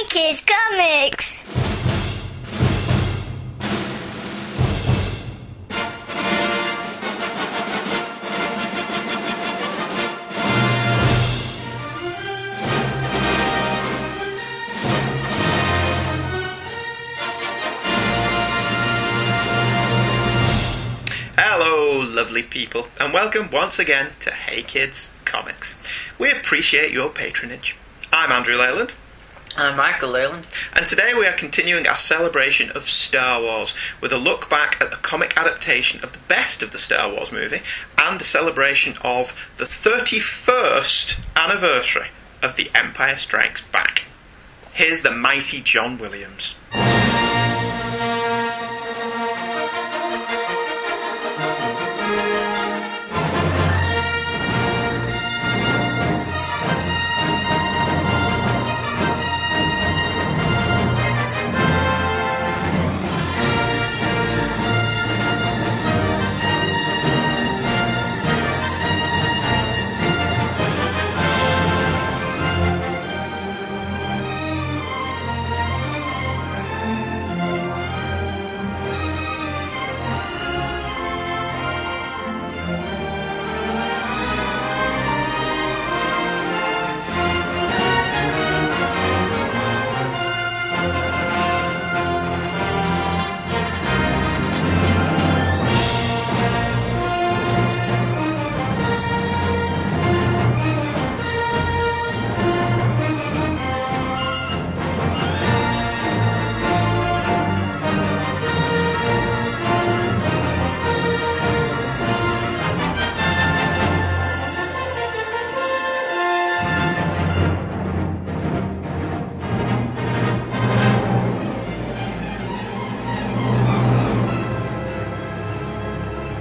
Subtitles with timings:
[0.00, 1.44] Hey Kids Comics!
[21.36, 25.82] Hello, lovely people, and welcome once again to Hey Kids Comics.
[26.18, 27.76] We appreciate your patronage.
[28.10, 28.94] I'm Andrew Leyland,
[29.56, 30.46] I'm Michael Leyland.
[30.74, 34.90] and today we are continuing our celebration of Star Wars with a look back at
[34.90, 37.60] the comic adaptation of the best of the Star Wars movie
[38.00, 42.08] and a celebration of the 31st anniversary
[42.42, 44.04] of The Empire Strikes Back.
[44.72, 46.54] Here's the mighty John Williams.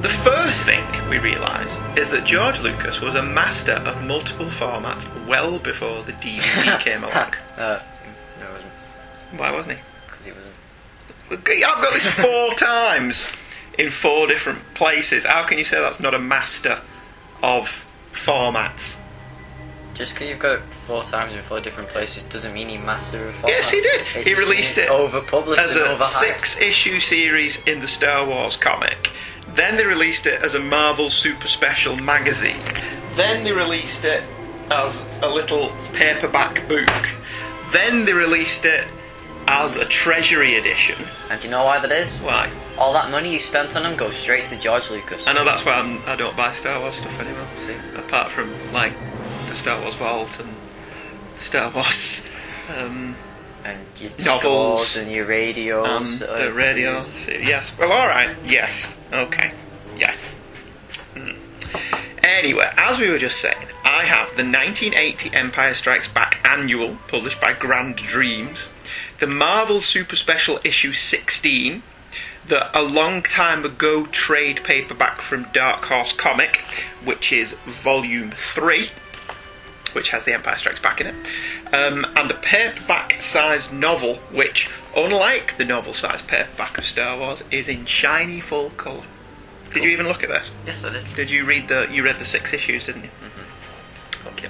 [0.01, 5.05] The first thing we realise is that George Lucas was a master of multiple formats
[5.27, 7.33] well before the DVD came along.
[7.57, 7.81] Uh,
[8.39, 8.71] no, wasn't.
[9.39, 9.83] Why wasn't he?
[10.07, 11.65] Because he wasn't.
[11.67, 13.35] I've got this four times
[13.77, 15.25] in four different places.
[15.25, 16.79] How can you say that's not a master
[17.43, 19.01] of formats?
[19.95, 23.35] Just because you've got it four times in four different places doesn't mean he mastered
[23.35, 23.35] it.
[23.45, 24.01] Yes, he did.
[24.15, 28.55] It's He released it over-published As and a six issue series in the Star Wars
[28.55, 29.11] comic.
[29.55, 32.59] Then they released it as a Marvel Super Special magazine.
[33.15, 34.23] Then they released it
[34.71, 36.89] as a little paperback book.
[37.71, 38.87] Then they released it
[39.47, 40.95] as a Treasury edition.
[41.29, 42.17] And do you know why that is?
[42.17, 42.49] Why?
[42.77, 45.25] All that money you spent on them goes straight to George Lucas.
[45.27, 47.47] I know that's why I'm, I don't buy Star Wars stuff anymore.
[47.65, 47.75] See?
[47.97, 48.93] Apart from like
[49.47, 50.55] the Star Wars Vault and
[51.35, 52.29] the Star Wars
[52.77, 53.15] um,
[53.75, 56.21] And your Novels and your radios.
[56.21, 57.01] and uh, the radio.
[57.15, 57.77] So, yes.
[57.77, 58.29] Well, all right.
[58.45, 58.97] Yes.
[59.11, 59.51] Okay.
[59.97, 60.35] Yes.
[61.15, 61.31] Hmm.
[62.23, 67.39] Anyway, as we were just saying, I have the 1980 Empire Strikes Back annual published
[67.41, 68.69] by Grand Dreams,
[69.19, 71.81] the Marvel Super Special issue 16,
[72.47, 76.57] the a long time ago trade paperback from Dark Horse Comic,
[77.03, 78.89] which is volume 3
[79.95, 81.15] which has The Empire Strikes Back in it,
[81.73, 87.43] um, and a paperback sized novel, which, unlike the novel sized paperback of Star Wars,
[87.51, 89.03] is in shiny full colour.
[89.71, 90.51] Did you even look at this?
[90.65, 91.03] Yes, I did.
[91.15, 91.87] Did you read the?
[91.91, 93.09] You read the six issues, didn't you?
[93.21, 94.27] Mhm.
[94.33, 94.49] Okay.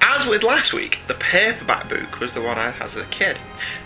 [0.00, 3.38] As with last week, the paperback book was the one I had as a kid.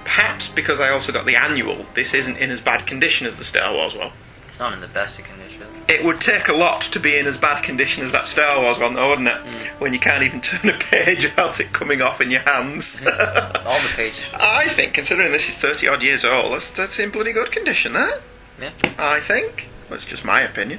[0.04, 3.44] Perhaps because I also got the annual, this isn't in as bad condition as the
[3.44, 4.10] Star Wars one.
[4.46, 5.49] It's not in the best of condition.
[5.90, 8.78] It would take a lot to be in as bad condition as that Star Wars
[8.78, 9.40] one, though, wouldn't it?
[9.80, 13.04] When you can't even turn a page without it coming off in your hands.
[13.04, 14.22] All the pages.
[14.32, 17.92] I think, considering this is 30 odd years old, that's, that's in bloody good condition,
[17.94, 18.20] that.
[18.60, 18.70] Yeah.
[18.98, 19.68] I think.
[19.88, 20.78] Well, it's just my opinion.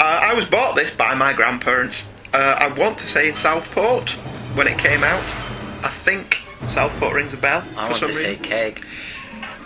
[0.00, 2.08] Uh, I was bought this by my grandparents.
[2.32, 4.12] Uh, I want to say in Southport
[4.54, 5.22] when it came out.
[5.84, 8.44] I think Southport rings a bell I for want some to say reason.
[8.44, 8.84] keg.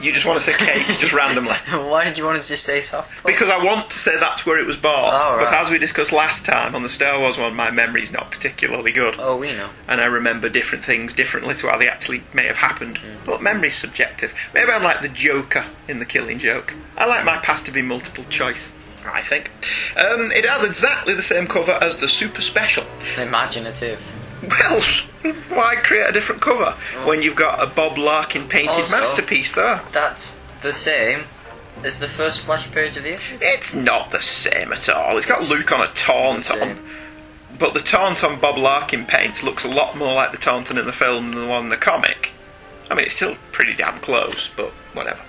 [0.00, 1.54] You just want to say cake, just randomly.
[1.70, 3.10] Why did you want to just say soft?
[3.24, 5.12] Because I want to say that's where it was bought.
[5.14, 5.44] Oh, right.
[5.44, 8.92] But as we discussed last time on the Star Wars one, my memory's not particularly
[8.92, 9.16] good.
[9.18, 9.68] Oh, we know.
[9.88, 12.98] And I remember different things differently to how they actually may have happened.
[12.98, 13.26] Mm.
[13.26, 14.34] But memory's subjective.
[14.54, 16.74] Maybe I'm like the Joker in The Killing Joke.
[16.96, 18.72] I like my past to be multiple choice.
[19.06, 19.50] I think.
[19.96, 22.84] Um, it has exactly the same cover as the Super Special.
[23.16, 24.00] Imaginative.
[24.42, 24.80] Well,
[25.50, 26.72] why create a different cover
[27.04, 29.82] when you've got a Bob Larkin painted Also- masterpiece there?
[29.92, 31.24] That's the same
[31.84, 33.36] as the first splash page of the issue.
[33.40, 35.16] It's not the same at all.
[35.18, 36.78] It's got Luke on a Tauntaun.
[37.58, 40.92] But the Tauntaun Bob Larkin paints looks a lot more like the Tauntaun in the
[40.92, 42.30] film than the one in the comic.
[42.90, 45.20] I mean, it's still pretty damn close, but whatever.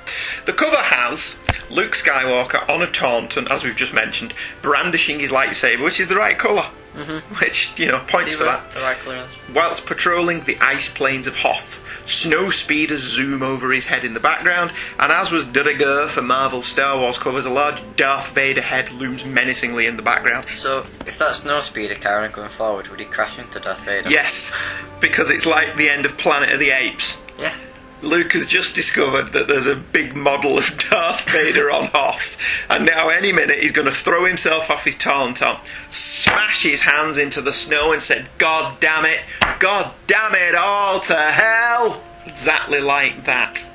[0.45, 1.37] The cover has
[1.69, 6.15] Luke Skywalker on a Tauntaun, as we've just mentioned, brandishing his lightsaber, which is the
[6.15, 6.65] right color
[6.95, 7.35] Mm-hmm.
[7.35, 8.69] Which, you know, points for that.
[8.71, 9.31] The right clearance.
[9.53, 14.19] Whilst patrolling the ice plains of Hoth, snow speeders zoom over his head in the
[14.19, 18.61] background, and as was de rigueur for Marvel's Star Wars covers, a large Darth Vader
[18.61, 20.49] head looms menacingly in the background.
[20.49, 24.09] So, if that no speeder carrying going forward, would he crash into Darth Vader?
[24.09, 24.53] Yes,
[24.99, 27.23] because it's like the end of Planet of the Apes.
[27.39, 27.55] Yeah.
[28.01, 32.37] Luke has just discovered that there's a big model of Darth Vader on Hoth,
[32.69, 35.59] and now any minute he's going to throw himself off his tauntaun,
[35.89, 39.19] smash his hands into the snow, and said, "God damn it!
[39.59, 43.67] God damn it all to hell!" Exactly like that.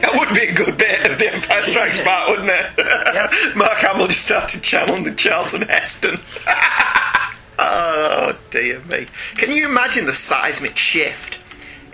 [0.00, 2.66] That would be a good bit of The Empire Strikes Back, wouldn't it?
[2.78, 3.32] Yep.
[3.56, 6.20] Mark Hamill just started channeling the Charlton Heston.
[7.58, 9.06] oh dear me!
[9.36, 11.38] Can you imagine the seismic shift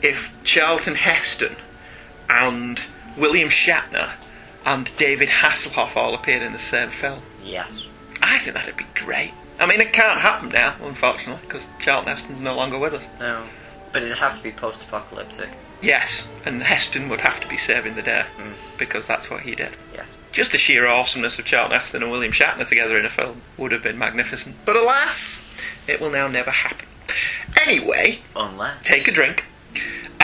[0.03, 1.57] if Charlton Heston
[2.29, 2.82] and
[3.17, 4.12] William Shatner
[4.65, 7.21] and David Hasselhoff all appeared in the same film?
[7.44, 7.85] Yes.
[8.23, 9.32] I think that'd be great.
[9.61, 13.06] I mean, it can't happen now, unfortunately, because Charlton Heston's no longer with us.
[13.21, 13.44] No.
[13.93, 15.50] But it'd have to be post-apocalyptic.
[15.82, 18.55] Yes, and Heston would have to be saving the day Mm.
[18.79, 19.76] because that's what he did.
[19.94, 20.06] Yes.
[20.32, 23.71] Just the sheer awesomeness of Charlton Heston and William Shatner together in a film would
[23.71, 24.56] have been magnificent.
[24.65, 25.44] But alas,
[25.87, 26.88] it will now never happen.
[27.65, 28.85] Anyway, Unless.
[28.85, 29.44] take a drink.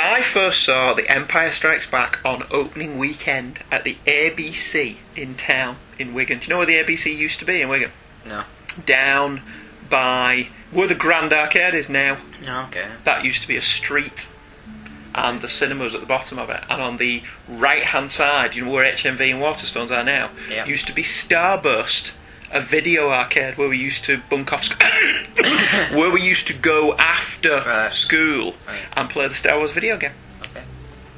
[0.02, 5.76] I first saw The Empire Strikes Back on opening weekend at the ABC in town
[5.98, 6.38] in Wigan.
[6.38, 7.90] Do you know where the ABC used to be in Wigan?
[8.24, 8.44] No.
[8.86, 9.42] Down
[9.90, 12.16] by where the Grand Arcade is now.
[12.46, 12.88] No, okay.
[13.04, 14.32] That used to be a street,
[15.14, 16.62] and the cinema was at the bottom of it.
[16.70, 20.64] And on the right hand side, you know where HMV and Waterstones are now, Yeah.
[20.64, 22.12] used to be Starburst,
[22.52, 24.82] a video arcade where we used to bunk off, sc-
[25.92, 27.92] where we used to go after Right.
[27.92, 28.78] school Right.
[28.96, 30.12] and play the Star Wars video game.
[30.42, 30.62] Okay.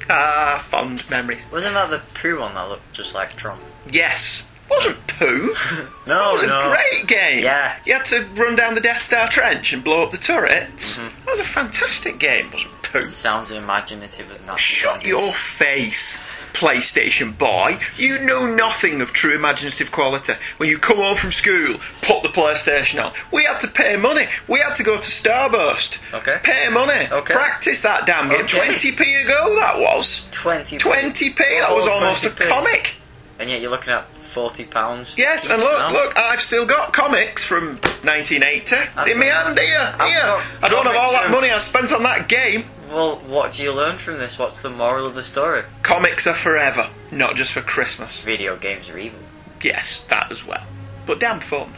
[0.09, 1.45] Ah, fond memories.
[1.51, 3.59] Wasn't that the Pooh one that looked just like Tron?
[3.89, 4.47] Yes.
[4.69, 5.53] Wasn't Pooh.
[6.05, 7.43] No, it was a great game.
[7.43, 7.77] Yeah.
[7.85, 10.99] You had to run down the Death Star trench and blow up the turrets.
[10.99, 11.11] Mhm.
[11.25, 13.01] That was a fantastic game, wasn't Pooh?
[13.03, 14.59] Sounds imaginative as not.
[14.59, 16.19] Shut your face,
[16.53, 17.77] PlayStation boy.
[17.97, 20.33] You know nothing of true imaginative quality.
[20.57, 23.13] When you come home from school, put the PlayStation on.
[23.31, 24.27] We had to pay money.
[24.47, 25.99] We had to go to Starburst.
[26.13, 26.37] Okay.
[26.43, 27.07] Pay money.
[27.11, 27.33] Okay.
[27.33, 28.41] Practice that damn game.
[28.41, 28.59] Okay.
[28.59, 30.27] 20p a go that was.
[30.31, 30.77] 20.
[30.77, 32.47] 20p, that oh, was Oh, almost a 20p.
[32.47, 32.95] comic.
[33.39, 35.15] And yet you're looking at 40 pounds.
[35.17, 38.75] Yes, and look, look, I've still got comics from 1980
[39.11, 40.07] in my hand here.
[40.07, 40.41] Here.
[40.61, 42.63] I don't have all that money I spent on that game.
[42.93, 44.37] Well, what do you learn from this?
[44.37, 45.63] What's the moral of the story?
[45.81, 48.21] Comics are forever, not just for Christmas.
[48.21, 49.19] Video games are evil.
[49.63, 50.65] Yes, that as well.
[51.07, 51.73] But damn fun.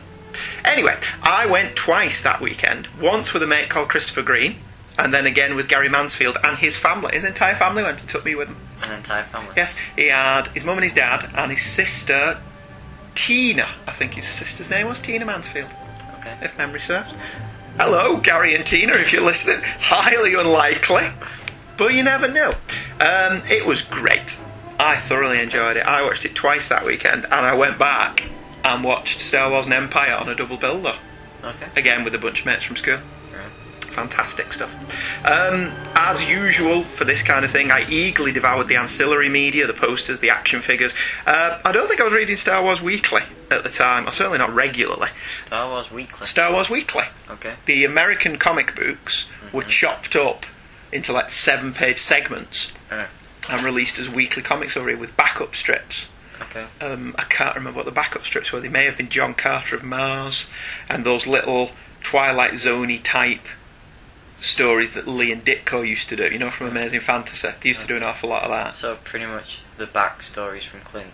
[0.66, 2.90] Anyway, I went twice that weekend.
[3.02, 4.58] Once with a mate called Christopher Green,
[5.00, 7.14] and then again with Gary Mansfield and his family.
[7.14, 8.58] His entire family went and took me with him.
[8.82, 9.54] An entire family.
[9.56, 12.42] Yes, he had his mum and his dad and his sister,
[13.14, 13.68] Tina.
[13.88, 15.74] I think his sister's name was Tina Mansfield,
[16.20, 16.36] Okay.
[16.42, 17.14] if memory serves.
[17.78, 19.60] Hello, Gary and Tina, if you're listening.
[19.62, 21.10] Highly unlikely,
[21.76, 22.52] but you never know.
[23.02, 24.42] Um, it was great.
[24.80, 25.86] I thoroughly enjoyed it.
[25.86, 28.30] I watched it twice that weekend, and I went back
[28.64, 30.96] and watched Star Wars and Empire on a double bill, though.
[31.44, 31.68] Okay.
[31.76, 33.00] Again with a bunch of mates from school.
[33.34, 33.84] Right.
[33.88, 34.74] Fantastic stuff.
[35.26, 39.74] Um, as usual for this kind of thing, I eagerly devoured the ancillary media, the
[39.74, 40.94] posters, the action figures.
[41.26, 44.38] Uh, I don't think I was reading Star Wars Weekly at the time, or certainly
[44.38, 45.10] not regularly.
[45.46, 46.26] Star Wars Weekly.
[46.26, 47.04] Star Wars Weekly.
[47.30, 47.54] Okay.
[47.66, 50.46] The American comic books were chopped up
[50.92, 53.10] into like seven page segments Alright.
[53.50, 56.10] and released as weekly comic story with backup strips.
[56.42, 56.66] Okay.
[56.82, 58.60] Um, I can't remember what the backup strips were.
[58.60, 60.50] They may have been John Carter of Mars
[60.90, 61.72] and those little
[62.04, 63.48] Twilight Zoney type
[64.40, 66.26] stories that Lee and Ditko used to do.
[66.26, 67.50] You know, from Amazing Fantasy.
[67.62, 68.76] They used to do an awful lot of that.
[68.76, 71.14] So pretty much the backstories from Clint.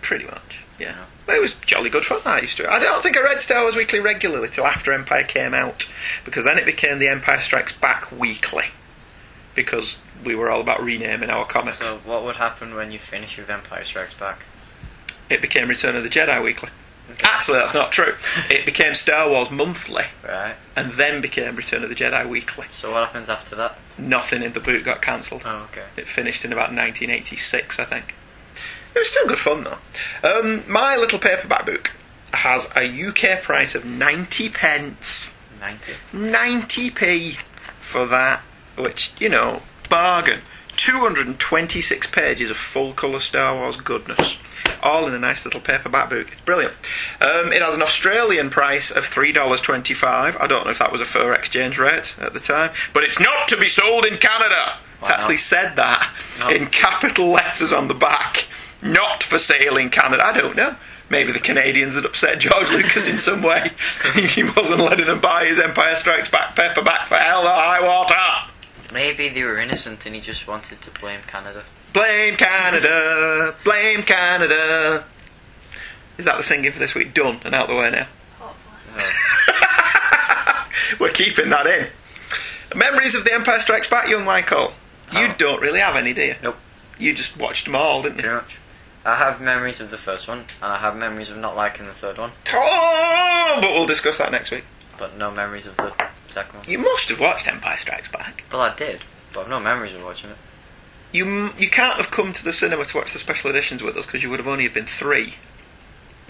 [0.00, 0.86] Pretty much, yeah.
[0.96, 1.04] Yeah.
[1.34, 2.20] It was jolly good fun.
[2.24, 2.70] I used to.
[2.70, 5.90] I don't think I read Star Wars Weekly regularly till after Empire came out,
[6.24, 8.66] because then it became the Empire Strikes Back Weekly,
[9.54, 11.78] because we were all about renaming our comics.
[11.78, 14.44] So what would happen when you finish with Empire Strikes Back?
[15.30, 16.68] It became Return of the Jedi Weekly.
[17.10, 17.26] Okay.
[17.28, 18.14] Actually, that's not true.
[18.48, 20.54] It became Star Wars Monthly, Right.
[20.76, 22.66] and then became Return of the Jedi Weekly.
[22.72, 23.76] So what happens after that?
[23.98, 25.42] Nothing in the boot got cancelled.
[25.44, 25.84] Oh, okay.
[25.96, 28.14] It finished in about 1986, I think.
[28.94, 29.78] It was still good fun though.
[30.22, 31.92] Um, my little paperback book
[32.32, 35.36] has a UK price of 90 pence.
[35.60, 35.92] 90.
[36.12, 37.36] 90p
[37.80, 38.40] for that,
[38.76, 40.40] which, you know, bargain.
[40.76, 44.38] 226 pages of full colour Star Wars goodness.
[44.82, 46.28] All in a nice little paperback book.
[46.32, 46.72] It's brilliant.
[47.20, 50.04] Um, it has an Australian price of $3.25.
[50.40, 53.20] I don't know if that was a fair exchange rate at the time, but it's
[53.20, 54.74] not to be sold in Canada.
[55.02, 55.40] It actually not?
[55.40, 56.48] said that No.
[56.48, 58.46] in capital letters on the back.
[58.82, 60.24] Not for sale in Canada.
[60.24, 60.74] I don't know.
[61.08, 63.70] Maybe the Canadians had upset George Lucas in some way.
[64.14, 68.50] he wasn't letting them buy his Empire Strikes Back paperback for hell or high water.
[68.92, 71.62] Maybe they were innocent and he just wanted to blame Canada.
[71.92, 75.04] Blame Canada, blame Canada.
[76.18, 77.12] Is that the singing for this week?
[77.14, 78.06] Done and out the way now.
[78.40, 78.54] Oh,
[81.00, 81.86] We're keeping that in.
[82.76, 84.72] Memories of The Empire Strikes Back, young Michael.
[85.12, 85.34] You Oh.
[85.36, 86.34] don't really have any, do you?
[86.42, 86.56] Nope.
[86.98, 88.22] You just watched them all, didn't you?
[88.22, 88.56] pretty much.
[89.04, 91.92] I have memories of the first one, and I have memories of not liking the
[91.92, 94.64] third one, Oh, but we'll discuss that next week.
[94.98, 95.92] but no memories of the
[96.28, 96.68] second one.
[96.68, 98.44] You must have watched Empire Strikes Back.
[98.52, 99.00] Well, I did,
[99.34, 100.36] but I've no memories of watching it.
[101.12, 103.96] You m- you can't have come to the cinema to watch the special editions with
[103.96, 105.34] us because you would have only have been three.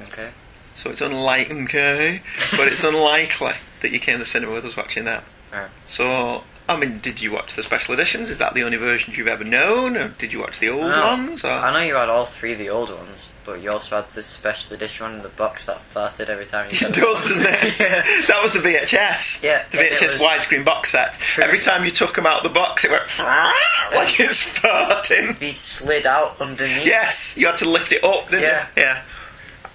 [0.00, 0.30] Okay.
[0.74, 2.22] So it's unlikely, okay,
[2.56, 5.22] but it's unlikely that you came to the cinema with us watching that.
[5.52, 5.70] Alright.
[5.86, 8.30] So, I mean, did you watch the special editions?
[8.30, 11.00] Is that the only versions you've ever known, or did you watch the old No.
[11.06, 11.44] ones?
[11.44, 11.48] Or?
[11.48, 14.22] I know you had all three of the old ones, but you also had the
[14.22, 17.64] special edition one in the box that farted every time you It does, doesn't it?
[17.80, 18.02] yeah.
[18.28, 19.42] That was the VHS.
[19.42, 21.18] Yeah, The VHS widescreen box set.
[21.42, 25.38] Every time you took them out of the box, it went like it's farting.
[25.38, 26.86] These slid out underneath.
[26.86, 28.66] Yes, you had to lift it up, didn't Yeah.
[28.76, 28.82] you?
[28.82, 29.02] Yeah.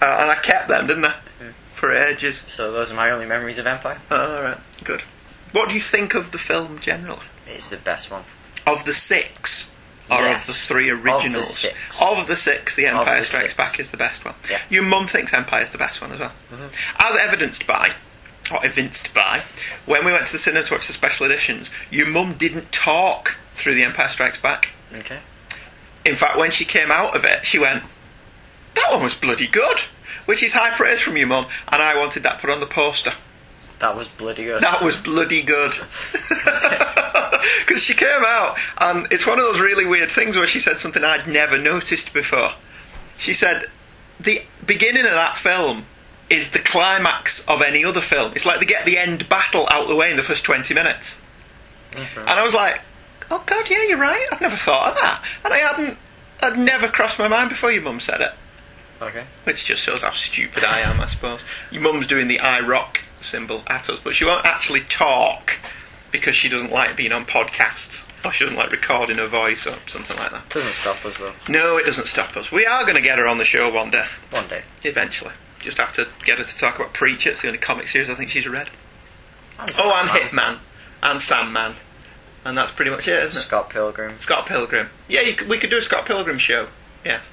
[0.01, 1.15] Uh, and I kept them, didn't I?
[1.73, 2.41] For ages.
[2.47, 3.99] So those are my only memories of Empire.
[4.11, 5.03] Alright, good.
[5.51, 7.25] What do you think of the film generally?
[7.47, 8.23] It's the best one.
[8.65, 9.71] Of the six?
[10.09, 10.47] Or Yes.
[10.47, 11.57] of the three Of the originals?
[11.59, 11.75] six.
[11.99, 13.53] Of the six, The Empire the Strikes six.
[13.53, 14.35] Back is the best one.
[14.49, 14.59] Yeah.
[14.69, 16.31] Your mum thinks Empire is the best one as well.
[16.53, 16.71] Mhm.
[16.99, 17.91] As evidenced by,
[18.51, 19.43] or evinced by,
[19.85, 23.35] when we went to the cinema to watch the special editions, your mum didn't talk
[23.53, 24.69] through The Empire Strikes Back.
[24.95, 25.19] Okay.
[26.05, 27.83] In fact, when she came out of it, she went,
[28.75, 29.81] That one was bloody good.
[30.25, 33.13] Which is high praise from your mum, and I wanted that put on the poster.
[33.79, 34.63] That was bloody good.
[34.63, 35.73] That was bloody good.
[37.65, 40.77] Because she came out, and it's one of those really weird things where she said
[40.77, 42.51] something I'd never noticed before.
[43.17, 43.65] She said,
[44.19, 45.85] The beginning of that film
[46.29, 48.31] is the climax of any other film.
[48.33, 51.21] It's like they get the end battle out the way in the first 20 minutes.
[51.91, 52.21] Mhm.
[52.21, 52.81] And I was like,
[53.29, 54.25] Oh, God, yeah, you're right.
[54.31, 55.23] I've never thought of that.
[55.43, 55.97] And I hadn't,
[56.41, 58.31] I'd never crossed my mind before your mum said it.
[59.01, 59.23] Okay.
[59.43, 61.43] Which just shows how stupid I am, I suppose.
[61.71, 65.57] Your mum's doing the I rock symbol at us, but she won't actually talk
[66.11, 69.75] because she doesn't like being on podcasts or she doesn't like recording her voice or
[69.87, 70.49] something like that.
[70.49, 71.33] Doesn't stop us though.
[71.49, 72.51] No, it doesn't stop us.
[72.51, 74.61] We are going to get her on the show one day, One day.
[74.83, 75.33] eventually.
[75.59, 77.31] Just have to get her to talk about Preacher.
[77.31, 78.69] It's the only comic series I think she's read.
[79.59, 80.59] And Oh, and Hitman.
[81.03, 81.73] And Sandman.
[82.45, 83.41] And that's pretty much it, isn't it?
[83.43, 84.17] Scott Pilgrim.
[84.19, 84.89] Scott Pilgrim.
[85.09, 86.67] Yeah, you could, we could do a Scott Pilgrim show.
[87.03, 87.31] Yes.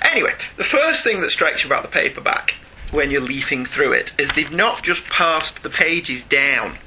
[0.00, 2.54] Anyway, the first thing that strikes you about the paperback
[2.90, 6.78] when you're leafing through it is they've not just passed the pages down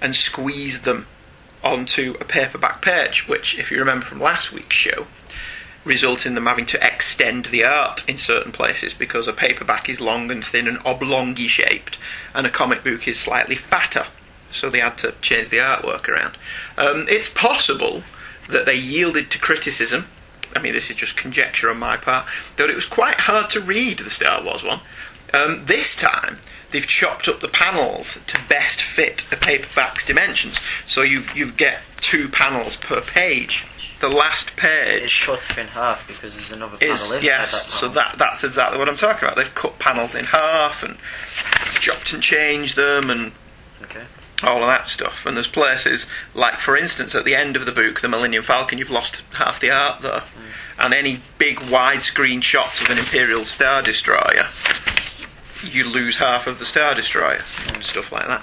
[0.00, 1.06] and squeezed them
[1.62, 5.06] onto a paperback page, which, if you remember from last week's show,
[5.84, 10.00] results in them having to extend the art in certain places because a paperback is
[10.00, 11.98] long and thin and oblongy shaped,
[12.34, 14.04] and a comic book is slightly fatter.
[14.50, 16.36] So they had to change the artwork around.
[16.76, 18.02] Um, it's possible
[18.48, 20.06] that they yielded to criticism.
[20.54, 22.26] I mean, this is just conjecture on my part.
[22.56, 24.80] That it was quite hard to read the Star Wars one.
[25.34, 26.38] Um, this time,
[26.70, 30.58] they've chopped up the panels to best fit a paperback's dimensions.
[30.86, 33.66] So you you get two panels per page.
[34.00, 37.52] The last page cut up in half because there's another is panel inside yes.
[37.52, 39.36] that So that that's exactly what I'm talking about.
[39.36, 40.96] They've cut panels in half and
[41.80, 43.32] chopped and changed them and
[43.82, 44.02] Okay.
[44.42, 45.26] all of that stuff.
[45.26, 48.78] And there's places like, for instance, at the end of the book, the Millennium Falcon,
[48.78, 50.22] you've lost half the art there,
[50.78, 54.46] and any big widescreen shots of an Imperial Star Destroyer,
[55.64, 58.42] you lose half of the Star Destroyer and stuff like that.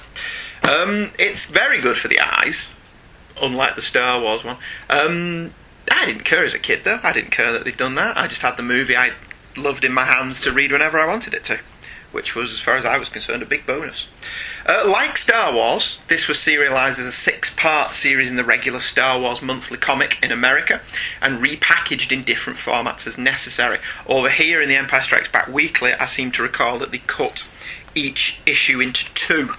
[0.70, 2.72] Um, it's very good for the eyes,
[3.42, 4.58] unlike the Star Wars one.
[4.90, 5.54] Um,
[5.92, 7.00] I didn't care as a kid, though.
[7.04, 8.18] I didn't care that they'd done that.
[8.18, 9.12] I just had the movie I
[9.56, 11.60] loved in my hands to read whenever I wanted it to,
[12.18, 14.08] which was, as far as I was concerned, a big bonus.
[14.66, 18.80] Uh, like Star Wars, this was serialized as a six part series in the regular
[18.80, 20.82] Star Wars monthly comic in America
[21.22, 23.78] and repackaged in different formats as necessary.
[24.08, 27.54] Over here in the Empire Strikes Back Weekly, I seem to recall that they cut
[27.94, 29.52] each issue into two,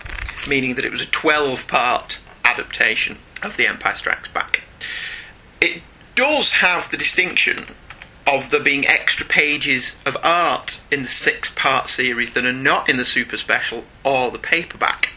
[0.48, 4.64] meaning that it was a 12 part adaptation of The Empire Strikes Back.
[5.60, 5.82] It
[6.16, 7.66] does have the distinction
[8.28, 12.88] of there being extra pages of art in the six part series that are not
[12.88, 15.12] in the super special or the paperback.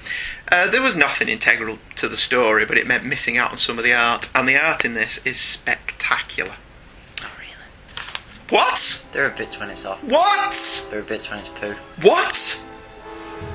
[0.51, 3.77] Uh, there was nothing integral to the story, but it meant missing out on some
[3.77, 6.55] of the art, and the art in this is spectacular.
[7.21, 7.53] Oh, really?
[8.49, 9.05] What?
[9.13, 10.03] There are bits when it's off.
[10.03, 10.87] What?
[10.89, 11.75] There are bits when it's poo.
[12.01, 12.35] What?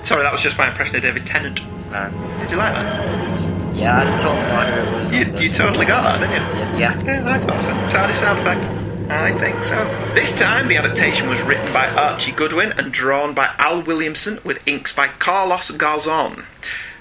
[0.03, 1.57] Sorry, that was just my impression of David Tennant.
[1.57, 3.77] Did you like that?
[3.77, 5.41] Yeah, I totally know who it was.
[5.41, 6.81] You, you totally got that, didn't you?
[6.81, 7.03] Yeah.
[7.05, 7.71] Yeah, I thought so.
[7.95, 8.86] TARDIS sound effect.
[9.09, 9.85] I think so.
[10.15, 14.67] This time, the adaptation was written by Archie Goodwin and drawn by Al Williamson with
[14.67, 16.45] inks by Carlos Garzon.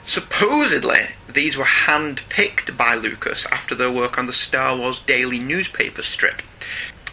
[0.03, 6.03] Supposedly, these were hand-picked by Lucas after their work on the Star Wars daily newspaper
[6.03, 6.41] strip.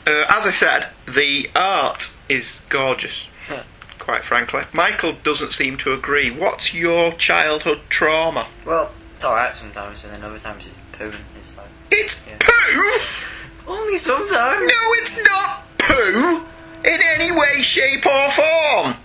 [0.07, 3.29] Uh, as I said, the art is gorgeous,
[3.99, 4.63] quite frankly.
[4.75, 6.31] Michael doesn't seem to agree.
[6.31, 8.49] What's your childhood trauma?
[8.67, 11.13] Well, it's alright sometimes, and then other times it's poo.
[11.39, 12.37] It's like It's Yeah.
[12.41, 12.99] poo!
[13.73, 14.67] only sometimes.
[14.67, 16.47] No, it's not poo!
[16.85, 18.97] In any way, shape, or form!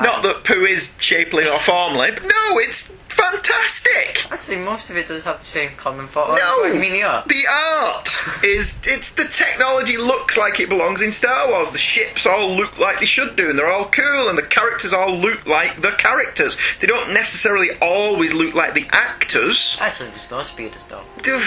[0.00, 4.30] Not that poo is shapely or formly, but no, it's fantastic!
[4.32, 6.36] Actually, most of it does have the same common thought.
[6.38, 6.64] No!
[6.72, 7.28] You mean the art?
[7.28, 11.70] The art is it's the technology looks like it belongs in Star Wars.
[11.70, 14.92] The ships all look like they should do, and they're all cool, and the characters
[14.92, 16.56] all look like the characters.
[16.80, 19.78] They don't necessarily always look like the actors.
[19.80, 21.02] Actually, the snow speeders though.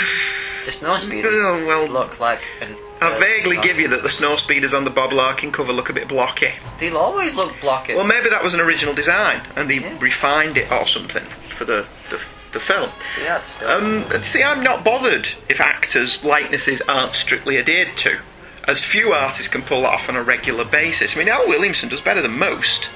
[0.65, 2.77] The snow speeders Oh, well, look like an.
[3.03, 5.93] I vaguely give you that the snow speeders on the Bob Larkin cover look a
[5.93, 6.51] bit blocky.
[6.79, 7.95] They'll always look blocky.
[7.95, 9.95] Well, maybe that was an original design, and they Yeah.
[9.99, 12.19] refined it or something for the the,
[12.51, 12.89] the film.
[13.21, 13.61] yeah, it's.
[13.63, 18.19] Um, see, I'm not bothered if actors' likenesses aren't strictly adhered to,
[18.67, 21.15] as few artists can pull that off on a regular basis.
[21.15, 22.89] I mean, Al Williamson does better than most.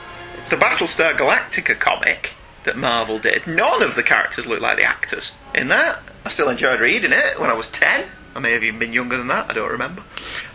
[0.50, 2.34] The Battlestar Galactica comic
[2.64, 6.00] that Marvel did, none of the characters look like the actors in that.
[6.26, 8.06] I still enjoyed reading it when I was 10.
[8.38, 10.04] I may have even been younger than that, I don't remember.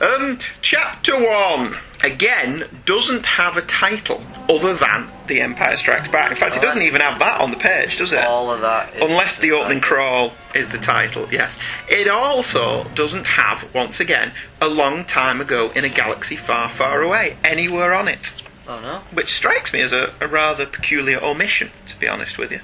[0.00, 1.74] Um, chapter 1,
[2.04, 6.30] again, doesn't have a title other than The Empire Strikes Back.
[6.30, 8.24] In fact, it doesn't even have that on the page, does it?
[8.24, 8.94] all of that.
[8.94, 9.96] is Unless the opening title.
[9.96, 11.58] crawl is the title, yes.
[11.88, 17.02] It also doesn't have, once again, a long time ago in a galaxy far, far
[17.02, 18.40] away anywhere on it.
[18.68, 18.98] Oh no.
[19.12, 22.60] Which strikes me as a, a rather peculiar omission, to be honest with you.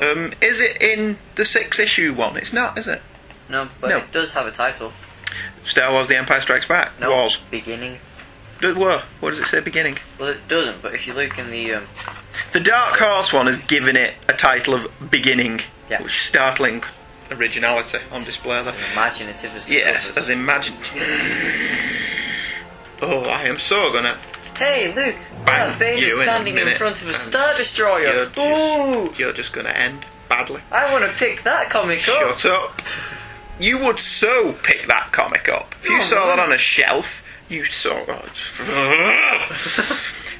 [0.00, 2.36] Um, is it in the six issue one?
[2.36, 3.02] It's not, is it?
[3.52, 3.98] No, but No.
[3.98, 4.94] it does have a title.
[5.62, 7.36] Star Wars The Empire Strikes Back No, was.
[7.50, 7.98] beginning.
[8.62, 9.02] Did, were.
[9.20, 9.98] What does it say beginning?
[10.18, 10.80] Well, it doesn't.
[10.80, 11.86] But if you look in the um,
[12.54, 15.60] The Dark Horse one has given it a title of beginning,
[15.90, 16.00] Yeah.
[16.02, 16.82] which is startling
[17.30, 18.72] originality on display there.
[18.94, 20.24] imaginative as the Yes, covers.
[20.24, 20.76] as imagine.
[23.02, 24.16] Oh, I am so gonna.
[24.56, 25.16] Hey, look!
[25.44, 28.02] Bang Vader's you in standing in, front of a Star Destroyer.
[28.14, 29.06] You're Ooh!
[29.08, 30.60] just, you're just gonna end badly.
[30.70, 32.38] I want to pick that comic up.
[32.38, 32.80] Shut up.
[33.58, 35.74] You would so pick that comic up.
[35.82, 37.94] If you Oh, saw that on a shelf, you saw.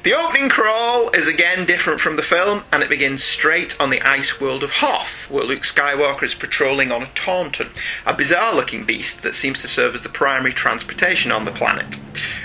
[0.03, 4.01] the opening crawl is again different from the film, and it begins straight on the
[4.01, 7.69] ice world of Hoth, where Luke Skywalker is patrolling on a Tauntaun,
[8.05, 11.95] a bizarre looking beast that seems to serve as the primary transportation on the planet.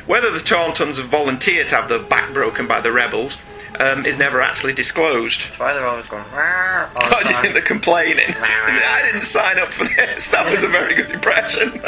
[0.06, 3.36] Whether the Tauntauns have volunteered to have their back broken by the rebels
[3.80, 5.48] um, is never actually disclosed.
[5.48, 6.24] That's why they're always going.
[6.24, 8.26] All Why do you think they're complaining?
[8.38, 10.28] I didn't sign up for this.
[10.28, 11.70] That was a very good impression.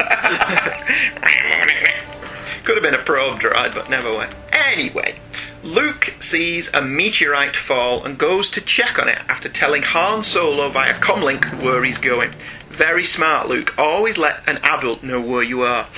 [2.65, 4.35] Could have been a probe droid, but never went.
[4.53, 5.19] Anyway,
[5.63, 10.69] Luke sees a meteorite fall and goes to check on it after telling Han Solo
[10.69, 12.31] via comlink where he's going.
[12.69, 13.75] Very smart, Luke.
[13.79, 15.89] Always let an adult know where you are.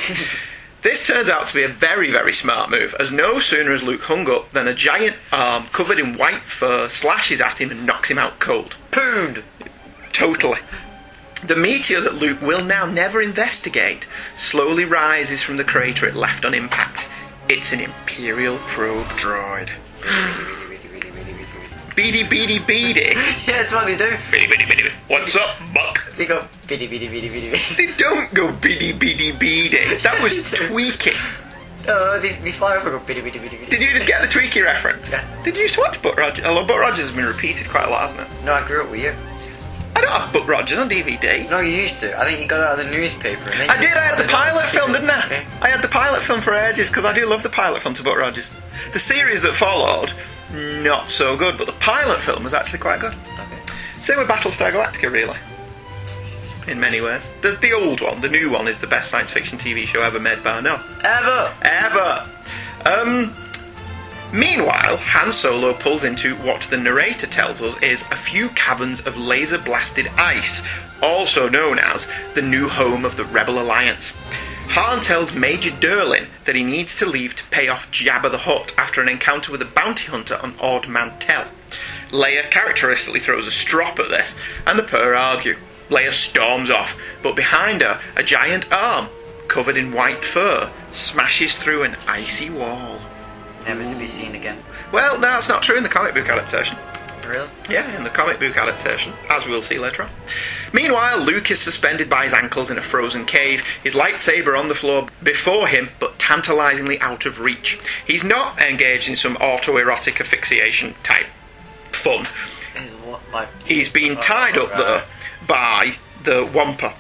[0.83, 4.03] This turns out to be a very, very smart move, as no sooner is Luke
[4.03, 8.11] hung up than a giant arm covered in white fur slashes at him and knocks
[8.11, 8.77] him out cold.
[8.91, 9.45] Pooned!
[10.13, 10.59] Totally.
[11.45, 16.45] The meteor that Luke will now never investigate slowly rises from the crater it left
[16.45, 17.09] on impact.
[17.49, 19.71] It's an Imperial probe droid.
[21.95, 23.13] Beady beady beady.
[23.47, 24.17] Yeah, that's what they do.
[24.31, 24.91] Beady beady beady.
[25.09, 26.13] What's up, Buck?
[26.17, 27.61] They go biddy biddy biddy biddy.
[27.77, 29.97] They don't go beady beady beady.
[29.97, 31.15] That was tweaking.
[31.89, 33.71] Oh, they, they fly over and go biddy biddy biddy biddy.
[33.71, 35.11] Did you just get the Twiki reference?
[35.11, 35.25] Yeah.
[35.43, 36.45] Did you to watch Buck Rogers?
[36.45, 38.45] Although Buck Rogers has been repeated quite a lot, hasn't it?
[38.45, 39.15] No, I grew up with you.
[40.13, 41.49] Don't have Buck Rogers on DVD.
[41.49, 42.19] No, you used to.
[42.19, 43.51] I think you got it out of the newspaper.
[43.51, 43.93] I did.
[43.95, 45.25] I had the pilot film, didn't I?
[45.25, 45.47] Okay.
[45.63, 48.03] I had the pilot film for ages because I do love the pilot film to
[48.03, 48.51] Buck Rogers.
[48.93, 50.13] The series that followed,
[50.83, 53.15] not so good, but the pilot film was actually quite good.
[53.15, 53.59] Okay.
[53.95, 55.39] Same with Battlestar Galactica, really.
[56.69, 59.57] In many ways, the the old one, the new one, is the best science fiction
[59.59, 61.53] TV show ever made by no Ever!
[61.63, 62.27] ever.
[62.85, 63.35] Um.
[64.33, 69.19] Meanwhile, Han Solo pulls into what the narrator tells us is a few caverns of
[69.19, 70.67] laser blasted ice,
[71.03, 74.17] also known as the new home of the Rebel Alliance.
[74.69, 78.75] Han tells Major Derlin that he needs to leave to pay off Jabba the Hutt
[78.79, 81.49] after an encounter with a bounty hunter on Ord Mantell.
[82.11, 84.35] Leia characteristically throws a strop at this,
[84.67, 85.59] and the pair argue.
[85.91, 89.09] Leia storms off, but behind her, a giant arm,
[89.47, 92.99] covered in white fur, smashes through an icy wall.
[93.65, 94.59] Never to be seen again.
[94.93, 96.77] Well, no, that's not true in the comic book adaptation.
[97.27, 97.49] Really?
[97.71, 100.11] Yeah, in the comic book adaptation, as we'll see later on.
[100.73, 104.75] Meanwhile, Luke is suspended by his ankles in a frozen cave, his lightsaber on the
[104.75, 107.79] floor before him, but tantalizingly out of reach.
[108.07, 111.27] He's not engaged in some autoerotic asphyxiation type
[111.93, 112.27] fun.
[113.07, 115.05] Lo- like He's been tied up there uh,
[115.47, 115.95] by
[116.25, 116.95] the Wampa.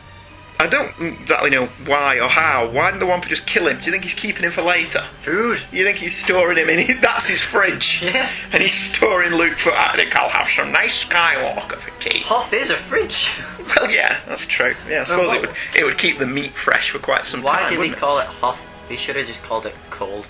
[0.62, 2.70] I don't exactly know why or how.
[2.70, 3.80] Why didn't the Wampa just kill him?
[3.80, 5.00] Do you think he's keeping him for later?
[5.22, 5.60] food.
[5.72, 6.78] You think he's storing him in?
[6.78, 8.02] His, that's his fridge.
[8.12, 8.28] Yeah.
[8.52, 9.72] And he's storing Luke for.
[9.72, 12.20] I think I'll have some nice Skywalker for tea.
[12.20, 13.28] Hoth is a fridge.
[13.76, 14.74] Well, yeah, that's true.
[14.88, 17.52] Yeah, I suppose it would it would keep the meat fresh for quite some Why
[17.52, 18.60] time, Why did they wouldn't call it Hoth?
[18.88, 20.26] They should have just called it cold.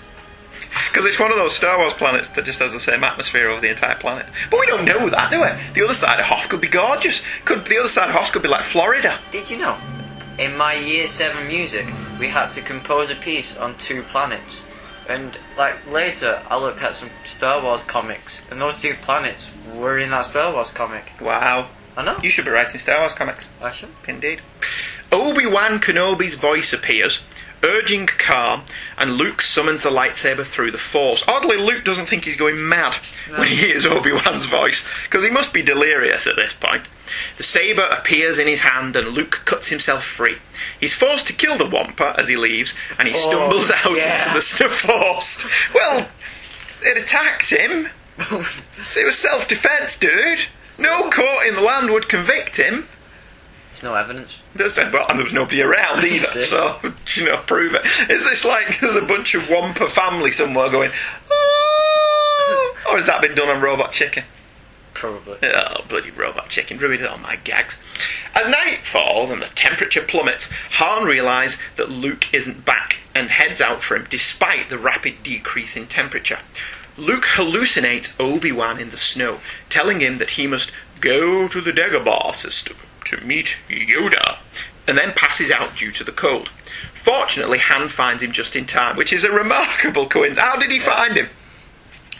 [0.89, 3.59] Because it's one of those Star Wars planets that just has the same atmosphere over
[3.59, 4.25] the entire planet.
[4.49, 5.47] But we don't know that, do we?
[5.73, 7.23] The other side of Hoth could be gorgeous.
[7.43, 9.13] Could the other side of Hoth could be like Florida?
[9.31, 9.77] Did you know?
[10.39, 11.85] In my year seven music,
[12.19, 14.67] we had to compose a piece on two planets.
[15.07, 19.99] And like later, I looked at some Star Wars comics, and those two planets were
[19.99, 21.11] in that Star Wars comic.
[21.21, 21.67] Wow.
[21.95, 22.17] I know.
[22.23, 23.47] You should be writing Star Wars comics.
[23.61, 23.89] I should.
[24.07, 24.41] Indeed.
[25.11, 27.21] Obi Wan Kenobi's voice appears,
[27.63, 28.63] urging calm,
[28.97, 31.23] and Luke summons the lightsaber through the Force.
[31.27, 32.95] Oddly, Luke doesn't think he's going mad
[33.35, 36.87] when he hears Obi Wan's voice, because he must be delirious at this point.
[37.37, 40.37] The saber appears in his hand, and Luke cuts himself free.
[40.79, 44.35] He's forced to kill the Wampa as he leaves, and he Oh, stumbles out yeah.
[44.35, 45.45] into the Force.
[45.73, 46.09] Well,
[46.81, 47.89] it attacked him.
[48.95, 50.45] It was self defense, dude.
[50.77, 52.87] No court in the land would convict him.
[53.73, 54.37] There's no evidence.
[54.53, 56.77] There's been, well, and there was nobody around either, so
[57.15, 57.83] you know, prove it.
[58.07, 60.91] Is this like there's a bunch of Wampa family somewhere going,
[61.31, 64.25] oh, or has that been done on Robot Chicken?
[64.93, 65.39] Probably.
[65.41, 67.79] Oh, bloody Robot Chicken, ruined all my gags.
[68.35, 73.59] As night falls and the temperature plummets, Han realises that Luke isn't back and heads
[73.59, 76.37] out for him despite the rapid decrease in temperature.
[76.95, 82.35] Luke hallucinates Obi-Wan in the snow, telling him that he must go to the Dagobah
[82.35, 84.37] system to meet Yoda,
[84.87, 86.49] and then passes out due to the cold.
[86.93, 90.39] Fortunately, Han finds him just in time, which is a remarkable coincidence.
[90.39, 91.27] How did he find him?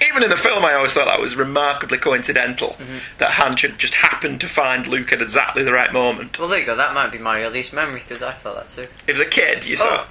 [0.08, 2.98] Even in the film, I always thought that was remarkably coincidental mm-hmm.
[3.20, 6.40] that Han should just happen to find Luke at exactly the right moment.
[6.40, 6.76] Well, there you go.
[6.76, 8.92] That might be my earliest memory because I thought that too.
[9.08, 10.08] It was a kid, you thought,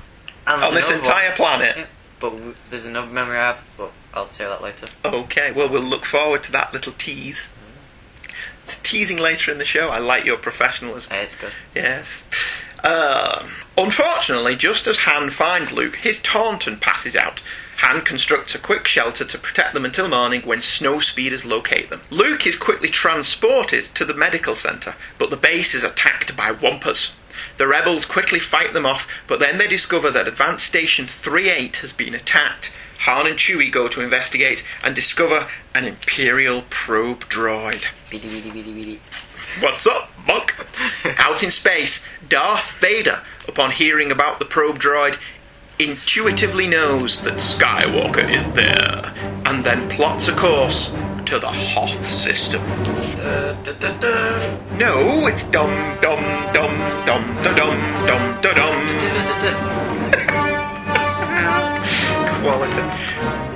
[0.47, 1.37] oh, And on this entire one.
[1.37, 1.77] planet.
[1.77, 1.87] Yeah,
[2.21, 4.87] but w- there's another memory I have, but I'll say that later.
[5.05, 7.49] Okay, well, we'll look forward to that little tease.
[8.63, 9.89] It's teasing later in the show.
[9.89, 11.13] I like your professionalism.
[11.13, 11.53] Hey, it's good.
[11.75, 12.25] Yes.
[12.85, 17.43] Um, unfortunately, just as Han finds Luke, his Tauntaun passes out.
[17.79, 22.03] Han constructs a quick shelter to protect them until morning when snow speeders locate them.
[22.11, 27.15] Luke is quickly transported to the medical centre, but the base is attacked by Wampas.
[27.57, 31.77] The rebels quickly fight them off, but then they discover that Advanced Station 3 8
[31.77, 32.73] has been attacked.
[33.03, 37.85] Han and Chewie go to investigate and discover an Imperial probe droid.
[39.61, 40.55] What's up, Monk?
[41.19, 45.19] Out in space, Darth Vader, upon hearing about the probe droid,
[45.81, 49.13] intuitively knows that Skywalker is there,
[49.47, 50.95] and then plots a course
[51.27, 52.63] to the Hoth system.
[53.17, 54.77] Da, da, da, da.
[54.79, 56.71] No, it's dum dum dum
[57.05, 59.92] dum da dum dum da dum.
[62.43, 63.52] Da,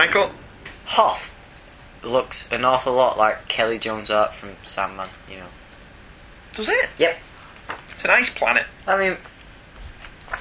[0.00, 0.30] Michael?
[0.86, 1.34] Hoth
[2.02, 5.10] looks an awful lot like Kelly Jones art from Sandman.
[5.30, 5.46] You know.
[6.54, 6.88] Does it?
[6.96, 7.18] Yep.
[7.90, 8.64] It's a nice planet.
[8.86, 9.18] I mean,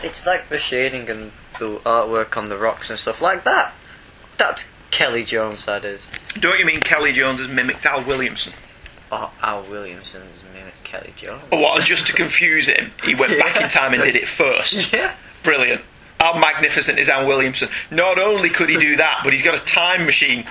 [0.02, 3.74] it's like the shading and the artwork on the rocks and stuff like that.
[4.38, 6.08] That's Kelly Jones, that is.
[6.40, 8.54] Don't you mean Kelly Jones has mimicked Al Williamson?
[9.12, 11.44] Or Al Williamson's mimicked Kelly Jones.
[11.52, 11.84] Oh, what?
[11.84, 14.94] Just to confuse him, he went back in time and did it first.
[15.00, 15.16] Yeah.
[15.44, 15.82] Brilliant.
[16.20, 17.70] How magnificent is Al Williamson?
[17.92, 20.44] Not only could he do that, but he's got a time machine.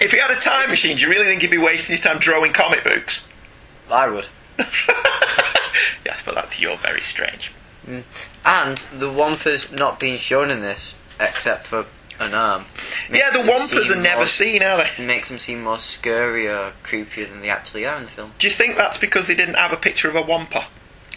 [0.00, 2.18] If he had a time machine, do you really think he'd be wasting his time
[2.18, 3.26] drawing comic books?
[3.90, 4.28] I would.
[6.04, 7.52] yes, but that's you're very strange.
[7.86, 8.02] Mm.
[8.44, 11.86] And the Wampas not being shown in this, except for
[12.20, 12.64] an arm.
[13.10, 15.04] yeah, the Wampas are never more- seen, are they?
[15.04, 18.32] Makes them seem more scary or creepier than they actually are in the film.
[18.38, 20.66] Do you think that's because they didn't have a picture of a Wampa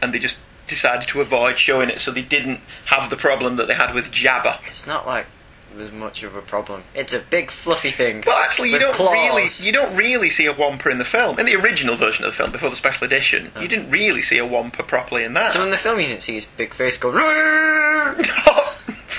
[0.02, 0.40] and they just
[0.72, 4.12] decided to avoid showing it so they didn't have the problem that they had with
[4.12, 4.60] Jabba?
[4.66, 5.28] It's not like
[5.76, 6.84] there's much of a problem.
[6.96, 8.24] It's a big fluffy thing.
[8.26, 9.12] Well, actually, you don't claws.
[9.12, 11.40] really you don't really see a Wampa in the film.
[11.40, 13.68] In the original version of the film, before the special edition, you oh.
[13.68, 15.52] didn't really see a Wampa properly in that.
[15.52, 17.12] So in the film, you didn't see his big face go.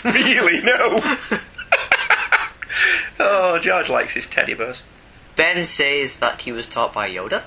[0.05, 0.99] Really, no.
[3.21, 4.83] oh, George likes his teddy bears.
[5.37, 7.43] Ben says that he was taught by Yoda,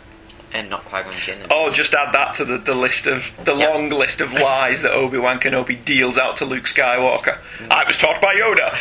[0.55, 1.39] and not Qui Gon Jinn.
[1.51, 3.69] Oh, just add that to the, the list of the Yeah.
[3.69, 7.37] long list of lies that Obi Wan Kenobi deals out to Luke Skywalker.
[7.69, 8.73] I was taught by Yoda.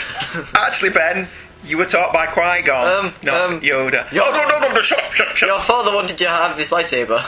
[0.56, 1.28] Actually, Ben,
[1.64, 4.10] you were taught by Qui Gon, Um, not um, Yoda.
[4.12, 4.80] Yo- oh no, no, no, no!
[4.80, 7.18] Shut up, shut up, shut Your father wanted you to have this lightsaber.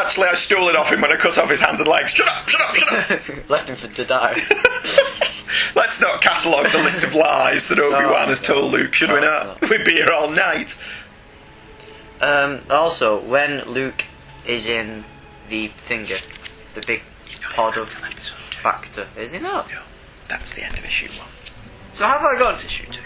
[0.00, 2.12] Actually, I stole it off him when I cut off his hands and legs.
[2.12, 3.50] Shut up, shut up, shut up!
[3.50, 4.40] Left him for to die.
[5.74, 9.20] Let's not catalogue the list of lies that Obi Wan has told Luke, should we
[9.20, 9.60] not?
[9.68, 10.78] We'd be here all night.
[12.22, 14.04] Um, also, when Luke
[14.46, 15.04] is in
[15.48, 16.22] the thinger,
[16.74, 17.02] the big
[17.54, 17.88] pod of
[18.62, 19.68] Bacta, is he not?
[19.70, 19.80] No,
[20.28, 21.28] that's the end of issue one.
[21.92, 23.02] So have I got That's issue two.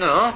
[0.00, 0.34] no?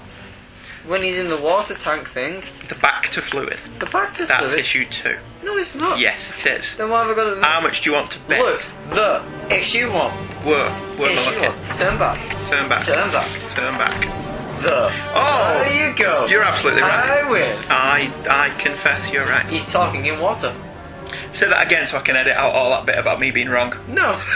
[0.86, 3.56] When he's in the water tank thing, The Bacta fluid.
[3.78, 4.28] the Bacta That's fluid.
[4.42, 5.16] That's issue two.
[5.42, 5.98] No, it's not.
[5.98, 6.76] Yes, it is.
[6.76, 7.42] Then why have I got it?
[7.44, 8.40] How much do you want to bet?
[8.40, 10.10] Look, the issue one.
[10.44, 10.68] Where?
[10.98, 11.66] Where am I issue looking?
[11.68, 11.76] one.
[11.78, 12.46] Turn back.
[12.46, 12.84] Turn back.
[12.84, 13.48] Turn back.
[13.48, 14.33] Turn back.
[14.64, 14.90] The.
[15.14, 15.62] Oh!
[15.62, 16.26] There you go.
[16.26, 17.22] You're absolutely right.
[17.22, 17.56] I win.
[17.68, 19.48] I I confess you're right.
[19.50, 20.54] He's talking in water.
[21.32, 23.74] Say that again so I can edit out all that bit about me being wrong.
[23.88, 24.18] No.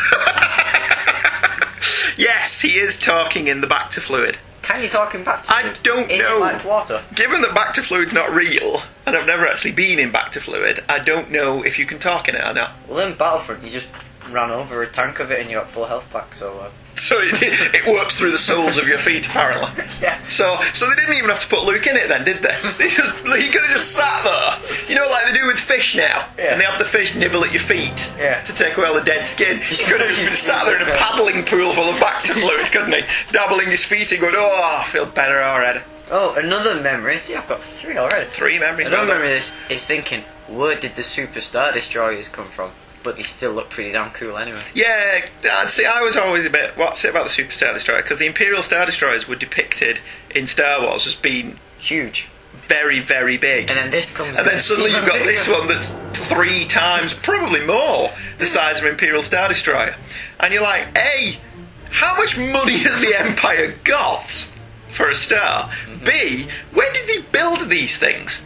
[2.19, 4.38] Yes, he is talking in the Bacta fluid.
[4.62, 5.77] Can you talk in Bacta fluid?
[5.77, 6.38] I don't Is know.
[6.41, 7.01] like water?
[7.14, 10.99] Given that Bacta fluid's not real, and I've never actually been in Bacta fluid, I
[10.99, 12.73] don't know if you can talk in it or not.
[12.88, 13.87] Well, in Battlefront, you just
[14.31, 16.59] ran over a tank of it and you got full health back, so.
[16.59, 16.71] Uh,
[17.09, 17.41] So it,
[17.75, 19.85] it works through the soles of your feet, apparently.
[20.03, 20.21] yeah.
[20.27, 22.55] So, so they didn't even have to put Luke in it then, did they?
[22.79, 24.89] they just, he could have just sat there.
[24.89, 26.27] You know, like they do with fish now.
[26.37, 26.53] Yeah.
[26.53, 28.43] And they have the fish nibble at your feet Yeah.
[28.43, 29.59] to take away all the dead skin.
[29.59, 32.71] He could have just been sat there in a paddling pool full of bacta fluid,
[32.73, 33.03] couldn't he?
[33.33, 35.81] Dabbling his feet and going, oh, I feel better already.
[36.11, 37.19] Oh, another memory.
[37.19, 38.29] See, I've got three already.
[38.31, 38.87] Three memories.
[38.89, 42.71] Another memory is, is thinking, where did the Super Star Destroyers come from?
[43.03, 44.61] But they still look pretty damn cool anyway.
[44.75, 46.77] Yeah, uh, see, I was always a bit.
[46.77, 48.03] What's it about the Super Star Destroyer?
[48.03, 50.01] Because the Imperial Star Destroyers were depicted
[50.35, 52.29] in Star Wars as being Huge.
[52.53, 53.71] very, very big.
[53.71, 54.37] And then this comes.
[54.37, 58.87] And then suddenly you've got this one that's three times, probably more, the size of
[58.87, 59.95] Imperial Star Destroyer.
[60.41, 61.39] And you're like, A,
[61.91, 64.31] how much money has the Empire got
[64.91, 65.71] for a star?
[66.05, 68.45] B, where did they build these things?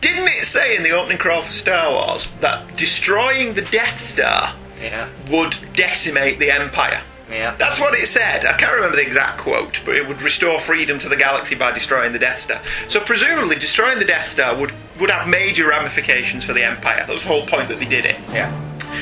[0.00, 4.54] Didn't it say in the opening crawl for Star Wars that destroying the Death Star
[4.82, 7.00] Yeah, would decimate the Empire?
[7.30, 7.56] yeah.
[7.56, 8.44] That's what it said.
[8.44, 11.72] I can't remember the exact quote, but it would restore freedom to the galaxy by
[11.72, 12.60] destroying the Death Star.
[12.88, 16.98] So presumably, destroying the Death Star would, would have major ramifications for the Empire.
[17.06, 18.16] That was the whole point that they did it.
[18.32, 18.52] yeah.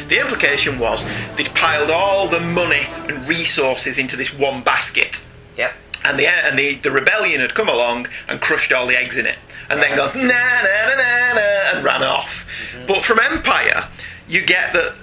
[0.09, 1.05] The implication was
[1.37, 5.25] they'd piled all the money and resources into this one basket.
[5.57, 5.73] Yep.
[6.05, 9.27] And the and the, the rebellion had come along and crushed all the eggs in
[9.27, 9.37] it,
[9.71, 12.47] and then gone na na na na na and ran off.
[12.87, 13.89] But from Empire,
[14.29, 14.95] you get that.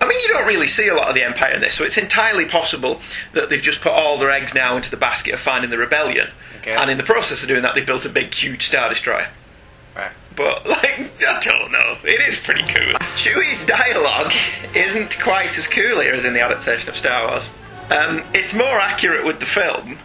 [0.00, 1.96] I mean, you don't really see a lot of the Empire in this, so it's
[1.96, 3.00] entirely possible
[3.34, 6.26] that they've just put all their eggs now into the basket of finding the rebellion,
[6.58, 6.74] Okay.
[6.74, 9.28] and in the process of doing that, they've built a big, huge star destroyer.
[9.94, 10.10] Right.
[10.34, 11.98] But, like, I don't know.
[12.02, 12.94] It is pretty cool.
[13.16, 14.32] Chewie's dialogue
[14.74, 17.48] isn't quite as cool here as in the adaptation of Star Wars.
[17.90, 19.98] Um, it's more accurate with the film,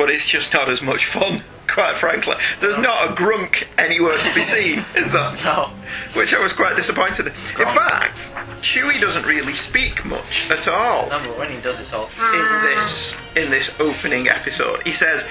[0.00, 2.34] but it's just not as much fun, quite frankly.
[2.60, 5.34] There's not a grunk anywhere to be seen, is there?
[5.44, 5.70] No.
[6.14, 7.32] Which I was quite disappointed in.
[7.32, 11.92] In fact, Chewie doesn't really speak much at all No, but when he does, it's
[11.92, 12.06] all.
[12.32, 14.82] in this in this opening episode.
[14.84, 15.28] He says.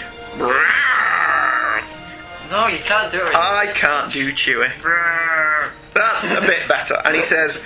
[2.52, 3.36] No, you can't do it.
[3.36, 4.72] I can't do Chewie.
[5.96, 7.02] That's a bit better.
[7.06, 7.64] And he says,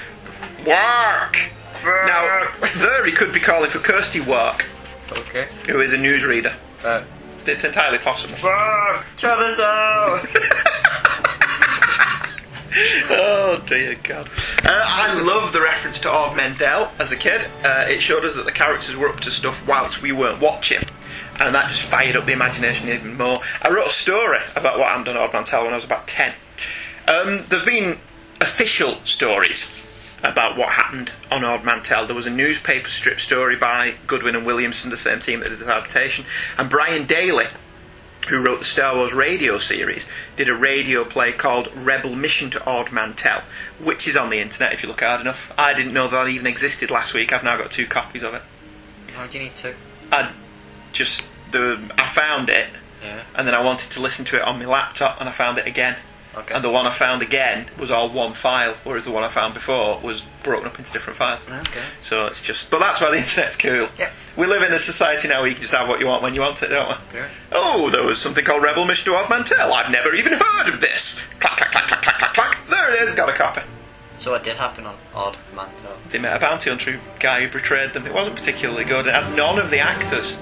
[0.65, 1.37] work.
[1.83, 4.65] Now, there he could be calling for Kirsty Wark.
[5.11, 5.47] Okay.
[5.67, 6.53] who is a newsreader.
[6.83, 7.03] Uh,
[7.45, 8.35] It's entirely possible.
[8.35, 9.05] fuck!
[9.17, 10.25] Travis out!
[13.09, 14.29] oh dear God!
[14.65, 17.41] Uh, I love the reference to Ord Mantell as a kid.
[17.63, 20.79] Uh, it showed us that the characters were up to stuff whilst we weren't watching,
[21.39, 23.39] and that just fired up the imagination even more.
[23.61, 26.33] I wrote a story about what happened on Ord Mantell when I was about ten.
[27.07, 27.97] Um, there've been
[28.41, 29.69] official stories
[30.23, 32.05] about what happened on Ord Mantell.
[32.07, 35.59] There was a newspaper strip story by Goodwin and Williamson, the same team that did
[35.59, 36.25] the adaptation,
[36.57, 37.47] and Brian Daley,
[38.29, 40.07] who wrote the Star Wars radio series,
[40.37, 43.41] did a radio play called Rebel Mission to Ord Mantell,
[43.81, 45.51] which is on the internet if you look hard enough.
[45.57, 47.33] I didn't know that even existed last week.
[47.33, 48.41] I've now got two copies of it.
[49.13, 49.75] How do you need to?
[50.11, 50.31] I
[50.93, 52.67] just the I found it,
[53.03, 53.23] Yeah.
[53.35, 55.67] and then I wanted to listen to it on my laptop, and I found it
[55.67, 55.97] again.
[56.35, 56.55] Okay.
[56.55, 59.53] And the one I found again was all one file, whereas the one I found
[59.53, 61.41] before was broken up into different files.
[61.47, 61.83] Okay.
[62.01, 63.87] So it's just, but that's why the internet's cool.
[63.99, 64.11] Yep.
[64.35, 66.33] We live in a society now where you can just have what you want when
[66.33, 67.19] you want it, don't we?
[67.19, 67.27] Yeah.
[67.51, 69.73] Oh, there was something called Rebel Mission to Ord Mantell.
[69.73, 71.21] I've never even heard of this.
[71.39, 72.57] Clack, clack, clack, clack, clack, clack, clack.
[72.67, 73.61] There it is, got a copy.
[74.17, 75.97] So what did happen on Ord Mantell?
[76.09, 78.07] They met a bounty hunter guy who betrayed them.
[78.07, 79.05] It wasn't particularly good.
[79.05, 80.37] It had none of the actors,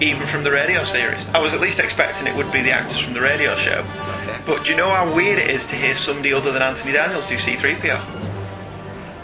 [0.00, 1.26] even from the radio series.
[1.30, 3.84] I was at least expecting it would be the actors from the radio show.
[4.22, 4.38] Okay.
[4.46, 7.26] But do you know how weird it is to hear somebody other than Anthony Daniels
[7.28, 7.98] do C3PO?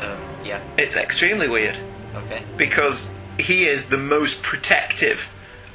[0.00, 0.60] Um, yeah.
[0.76, 1.76] It's extremely weird.
[2.16, 2.42] Okay.
[2.56, 5.20] because he is the most protective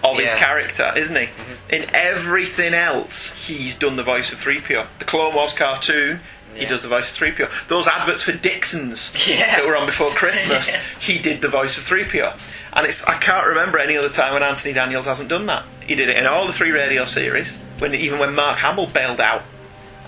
[0.05, 0.35] of his Yeah.
[0.35, 0.43] Mm-hmm.
[0.45, 1.27] character, isn't he?
[1.69, 4.85] In everything else, he's done the voice of 3PO.
[4.99, 6.21] The Clone Wars cartoon,
[6.55, 6.69] he Yeah.
[6.69, 7.49] does the voice of 3PO.
[7.67, 9.57] Those adverts for Dixon's Yeah.
[9.57, 12.33] that were on before Christmas, he did the voice of 3PO.
[12.73, 15.65] And it's I can't remember any other time when Anthony Daniels hasn't done that.
[15.85, 17.57] He did it in all the three radio series.
[17.79, 19.43] When even when Mark Hamill bailed out,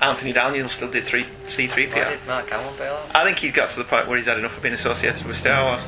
[0.02, 1.96] Anthony Daniels still did three C3PO.
[1.96, 3.16] Why did Mark Hamill bail out?
[3.16, 5.38] I think he's got to the point where he's had enough of being associated with
[5.38, 5.86] Star Wars.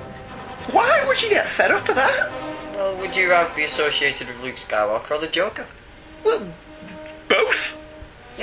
[0.71, 2.31] Why would you get fed up with that?
[2.73, 5.65] Well, would you rather be associated with Luke Skywalker or the Joker?
[6.23, 6.47] Well,
[7.27, 7.79] both.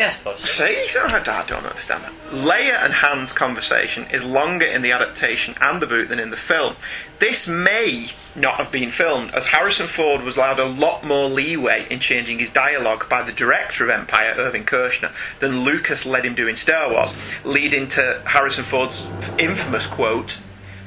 [0.00, 0.40] Yes, boss.
[0.40, 2.12] See, so I I don't understand that.
[2.32, 6.38] Leia and Han's conversation is longer in the adaptation and the boot than in the
[6.38, 6.76] film.
[7.18, 11.86] This may not have been filmed, as Harrison Ford was allowed a lot more leeway
[11.90, 16.34] in changing his dialogue by the director of Empire, Irving Kershner, than Lucas let him
[16.34, 17.12] do in Star Wars,
[17.44, 19.06] leading to Harrison Ford's
[19.38, 20.38] infamous quote,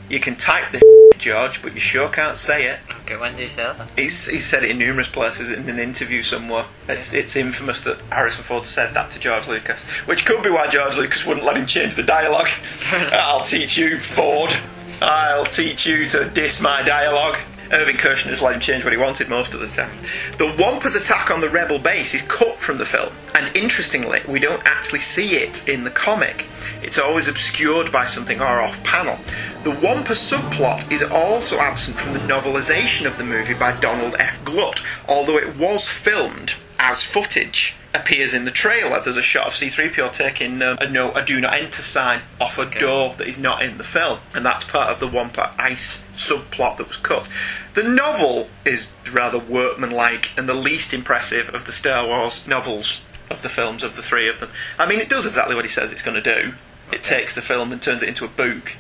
[0.10, 0.80] You can type the
[1.24, 2.80] George, but you sure can't say it.
[3.02, 3.90] Okay, when did he say that?
[3.98, 6.66] He's, he's said it in numerous places in an interview somewhere.
[6.88, 10.68] It's, it's infamous that Harrison Ford said that to George Lucas, which could be why
[10.70, 12.50] George Lucas wouldn't let him change the dialogue.
[12.92, 14.54] I'll teach you, Ford.
[15.02, 17.38] I'll teach you to diss my dialogue.
[17.72, 19.98] Irving Kershner just let him change what he wanted most of the time.
[20.38, 22.22] The Wampa's attack on the rebel base is
[22.64, 26.48] from the film, and interestingly, we don't actually see it in the comic.
[26.82, 29.20] It's always obscured by something or off panel.
[29.64, 34.44] The Wampa subplot is also absent from the novelisation of the movie by Donald F.
[34.44, 37.76] Glut, although it was filmed as footage.
[37.96, 39.00] Appears in the trailer.
[39.02, 42.58] There's a shot of C3PO taking um, a no, a do not enter sign off
[42.58, 42.80] a Okay.
[42.80, 46.78] door that is not in the film, and that's part of the Wampa ice subplot
[46.78, 47.30] that was cut.
[47.76, 53.42] The novel is rather workmanlike and the least impressive of the Star Wars novels of
[53.44, 54.50] the films of the three of them.
[54.80, 56.54] I mean, it does exactly what he says it's going to do.
[56.92, 58.76] It takes the film and turns it into a book,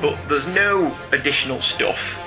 [0.00, 2.22] but there's no additional stuff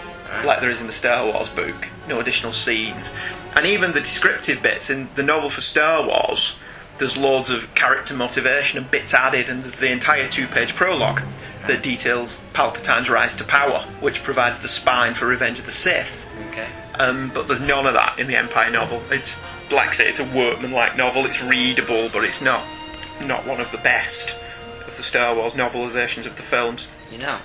[0.46, 1.88] like there is in the Star Wars book.
[2.08, 3.14] No additional scenes,
[3.56, 6.58] and even the descriptive bits in the novel for Star Wars.
[6.98, 11.22] There's loads of character motivation and bits added, and there's the entire two-page prologue
[11.66, 16.26] that details Palpatine's rise to power, which provides the spine for Revenge of the Sith.
[16.50, 16.68] Okay.
[16.96, 19.02] Um, but there's none of that in the Empire novel.
[19.12, 21.26] It's like I say, it's a workman-like novel.
[21.26, 22.66] It's readable, but it's not
[23.22, 24.38] not one of the best
[24.88, 26.88] of the Star Wars novelizations of the films.
[27.12, 27.38] You know,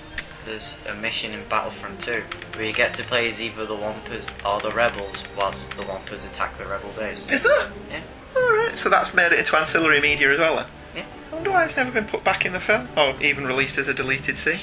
[0.45, 2.23] there's a mission in Battlefront 2
[2.55, 6.29] where you get to play as either the Wampas or the Rebels whilst the Wampas
[6.29, 7.29] attack the Rebel base.
[7.29, 7.71] Is there?
[7.89, 8.01] Yeah.
[8.35, 10.55] All right, so that's made it into ancillary media as well.
[10.57, 10.65] Then.
[10.95, 11.05] Yeah.
[11.31, 13.87] I wonder why it's never been put back in the film, or even released as
[13.87, 14.59] a deleted scene.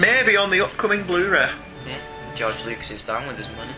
[0.00, 1.50] Maybe on the upcoming Blu-ray.
[1.86, 1.98] Yeah.
[2.34, 3.72] George Lucas is down with his money.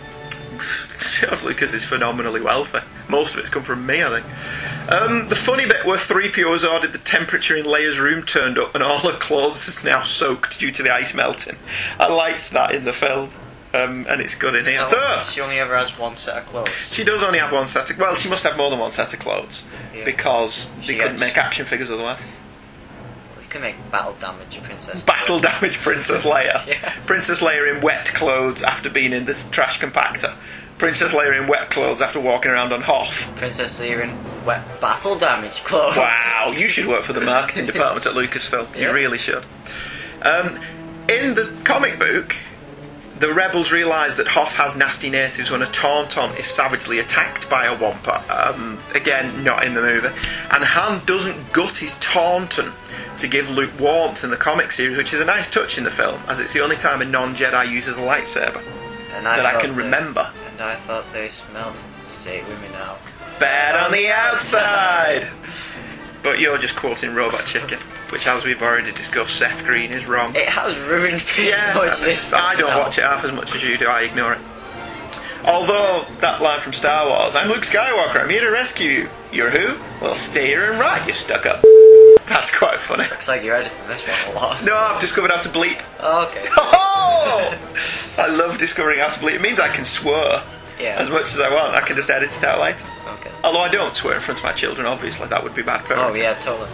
[1.21, 2.79] George Lucas is phenomenally wealthy.
[3.09, 4.93] Most of it's come from me, I think.
[4.93, 8.75] Um, the funny bit where 3PO has ordered the temperature in Leia's room turned up
[8.75, 11.57] and all her clothes is now soaked due to the ice melting.
[11.99, 13.31] I liked that in the film,
[13.75, 14.89] um, and it's good in here.
[15.25, 16.71] She only ever has one set of clothes.
[16.93, 17.97] she does only have one set of...
[17.97, 18.07] Clothes.
[18.09, 20.05] Well, she must have more than one set of clothes, Yeah.
[20.05, 22.25] because She they couldn't make action figures otherwise.
[23.49, 25.05] Can make battle damage, Princess.
[25.05, 26.67] Battle damage Princess Leia.
[26.67, 26.93] Yeah.
[27.07, 30.35] Princess Leia in wet clothes after being in this trash compactor.
[30.77, 33.11] Princess Leia in wet clothes after walking around on Hoth.
[33.37, 35.97] Princess Leia in wet battle damage clothes.
[35.97, 38.77] Wow, you should work for the marketing department at Lucasfilm.
[38.79, 39.45] You really should.
[40.23, 40.61] Um,
[41.09, 42.37] in the comic book,
[43.21, 47.67] the rebels realise that Hoth has nasty natives when a Tauntaun is savagely attacked by
[47.67, 48.23] a Wampa.
[48.31, 50.09] Um, again, not in the movie.
[50.53, 52.73] And Han doesn't gut his Tauntaun
[53.19, 55.91] to give Luke warmth in the comic series, which is a nice touch in the
[55.91, 58.63] film, as it's the only time a non-Jedi uses a lightsaber
[59.15, 60.31] And I that I can they- remember.
[60.53, 61.81] And I thought they smelled.
[62.05, 62.97] Say with me now.
[63.39, 65.29] Bad on the outside!
[66.23, 67.79] But you're just quoting Robot Chicken,
[68.11, 70.35] which, as we've already discussed, Seth Green is wrong.
[70.35, 72.33] It has ruined pretty Yeah, much this.
[72.33, 72.81] I don't now.
[72.81, 73.87] watch it half as much as you do.
[73.87, 74.41] I ignore it.
[75.45, 78.21] Although that line from Star Wars, "I'm Luke Skywalker.
[78.21, 79.79] I'm here to rescue you." You're who?
[80.05, 81.07] Well, stay here and right.
[81.07, 81.63] You stuck up.
[82.27, 83.05] That's quite funny.
[83.05, 84.65] Looks like you're editing this one a lot.
[84.65, 85.81] No, I've discovered how to bleep.
[86.01, 86.47] Oh, okay.
[87.31, 87.55] Oh!
[88.19, 89.35] I love discovering how to bleep.
[89.35, 90.43] It means I can swear
[90.81, 90.97] Yeah.
[91.01, 91.75] as much as I want.
[91.75, 92.87] I can just edit it out later.
[93.21, 93.31] Okay.
[93.43, 95.97] Although I don't swear in front of my children, obviously that would be bad for
[95.97, 96.03] me.
[96.03, 96.69] Oh yeah, totally.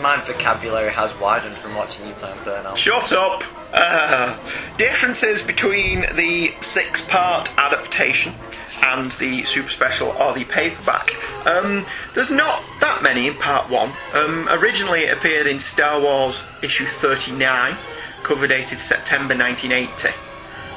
[0.00, 2.76] My vocabulary has widened from watching you play on Burnout.
[2.76, 3.42] Shut up!
[3.72, 4.38] Uh,
[4.76, 8.34] differences between the six part adaptation
[8.82, 11.10] and the super special or the paperback.
[11.46, 11.84] Um,
[12.14, 13.90] there's not that many in part one.
[14.12, 17.74] Um, originally, it appeared in Star Wars issue 39,
[18.22, 20.08] cover dated September 1980,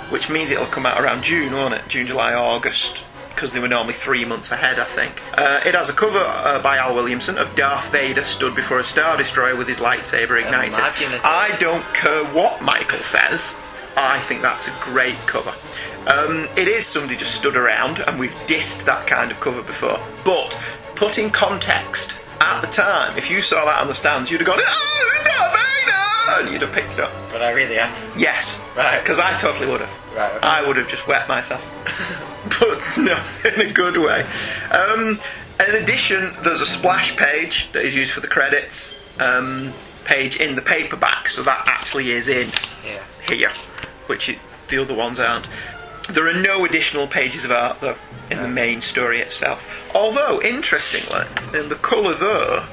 [0.09, 1.87] which means it'll come out around June, won't it?
[1.87, 3.03] June, July, August.
[3.29, 5.21] Because they were normally three months ahead, I think.
[5.37, 8.83] Uh, it has a cover uh, by Al Williamson of Darth Vader stood before a
[8.83, 10.73] Star Destroyer with his lightsaber ignited.
[11.23, 13.55] I don't care what Michael says.
[13.95, 15.53] I think that's a great cover.
[16.07, 19.99] Um, it is somebody just stood around, and we've dissed that kind of cover before.
[20.25, 20.59] But
[20.95, 24.47] put in context, at the time, if you saw that on the stands, you'd have
[24.47, 24.97] gone, "Oh,
[26.27, 27.11] Darth you'd have picked it up.
[27.31, 28.13] But I really have.
[28.17, 28.99] Yes, Right.
[29.01, 30.15] Because I totally would have.
[30.15, 30.47] Right, okay.
[30.47, 31.61] I would have just wet myself.
[32.59, 33.17] but no,
[33.53, 34.25] in a good way.
[34.71, 35.19] Um,
[35.67, 39.73] in addition, there's a splash page that is used for the credits um,
[40.05, 42.49] page in the paperback, so that actually is in
[42.85, 43.01] Yeah.
[43.27, 43.51] here,
[44.07, 44.37] which it,
[44.69, 45.49] the other ones aren't.
[46.09, 47.95] There are no additional pages of art though
[48.29, 49.63] in the main story itself.
[49.95, 52.65] Although, interestingly, in the colour there,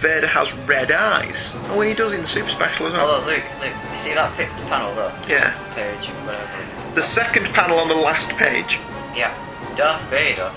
[0.00, 1.52] Vader has red eyes.
[1.54, 3.06] And when he does in the super special as well.
[3.06, 3.90] Oh, look, look, look.
[3.90, 5.12] You see that pic- panel there?
[5.28, 5.52] Yeah.
[5.74, 6.94] Page, whatever.
[6.94, 8.78] The second panel on the last page,
[9.14, 9.32] Yeah.
[9.76, 10.50] Darth Vader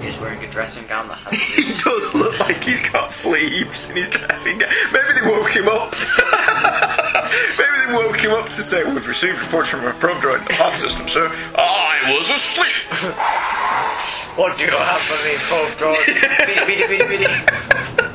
[0.00, 3.96] is wearing a dressing gown that has he does look like he's got sleeves in
[3.96, 4.70] his dressing gown.
[4.92, 5.92] Maybe they woke him up.
[7.58, 10.44] Maybe they woke him up to say, We've received reports from a probe droid in
[10.44, 11.30] the path system, sir.
[11.54, 12.72] I was asleep.
[14.36, 15.34] What do you have for me,
[15.78, 16.06] George?
[16.46, 18.05] biddy, biddy, biddy, biddy.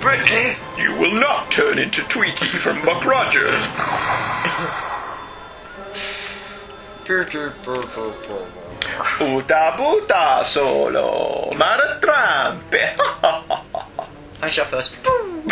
[0.00, 0.56] Brittany!
[0.76, 3.54] You will not turn into Twiki from Buck Rogers.
[9.20, 11.50] Uta buta solo.
[11.52, 12.96] Maratrampe.
[14.42, 14.94] I shot first.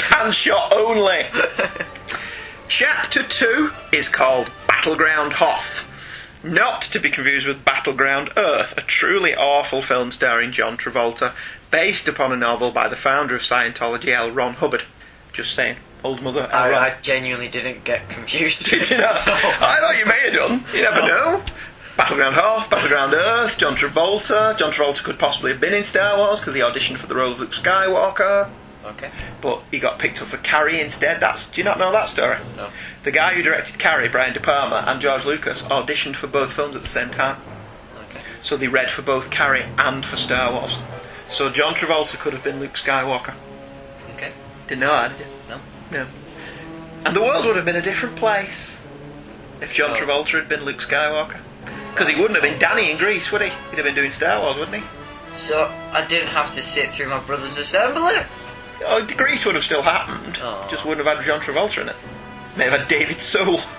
[0.03, 1.26] Hand shot only.
[2.68, 5.88] Chapter 2 is called Battleground Hoth.
[6.43, 11.32] Not to be confused with Battleground Earth, a truly awful film starring John Travolta,
[11.70, 14.30] based upon a novel by the founder of Scientology, L.
[14.30, 14.84] Ron Hubbard.
[15.32, 15.76] Just saying.
[16.05, 16.49] Old mother.
[16.53, 16.74] I.
[16.74, 18.66] I genuinely didn't get confused.
[18.70, 19.11] Did you know?
[19.12, 20.64] I thought you may have done.
[20.72, 21.43] You never know.
[21.97, 24.57] Battleground Hoth, Battleground Earth, John Travolta.
[24.57, 27.32] John Travolta could possibly have been in Star Wars because he auditioned for the role
[27.32, 28.49] of Luke Skywalker
[28.89, 29.11] okay.
[29.41, 31.20] but he got picked up for Carrie instead.
[31.20, 32.39] That's do you not know that story?
[32.57, 32.70] No.
[33.05, 36.76] The guy who directed Carrie, Brian De Palma, and George Lucas auditioned for both films
[36.76, 37.41] at the same time,
[38.11, 38.20] Okay.
[38.43, 40.78] so they read for both Carrie and for Star Wars.
[41.28, 43.34] So John Travolta could have been Luke Skywalker.
[44.16, 44.32] Okay.
[44.66, 45.26] Didn't know that, did you?
[45.49, 45.61] No.
[45.93, 46.07] No.
[47.05, 48.82] And the world would have been a different place
[49.61, 49.95] if John Oh.
[49.97, 51.36] Travolta had been Luke Skywalker.
[51.93, 53.49] Because he wouldn't have been Danny in Grease, would he?
[53.70, 54.89] He'd have been doing Star Wars, wouldn't he?
[55.32, 58.14] So I didn't have to sit through my brother's assembly.
[58.85, 60.39] Oh, Grease would have still happened.
[60.43, 60.68] Aw.
[60.70, 61.97] Just wouldn't have had John Travolta in it.
[62.57, 63.61] May have had David Soul.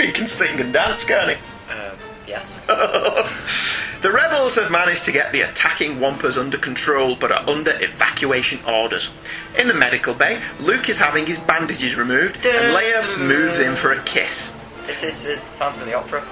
[0.00, 1.72] He can sing and dance, can't he?
[1.74, 1.92] Um,
[2.26, 2.50] yes.
[4.00, 8.58] The rebels have managed to get the attacking Wampas under control but are under evacuation
[8.66, 9.12] orders.
[9.58, 13.92] In the medical bay, Luke is having his bandages removed and Leia moves in for
[13.92, 14.54] a kiss.
[14.86, 16.24] This is this the Phantom of the Opera?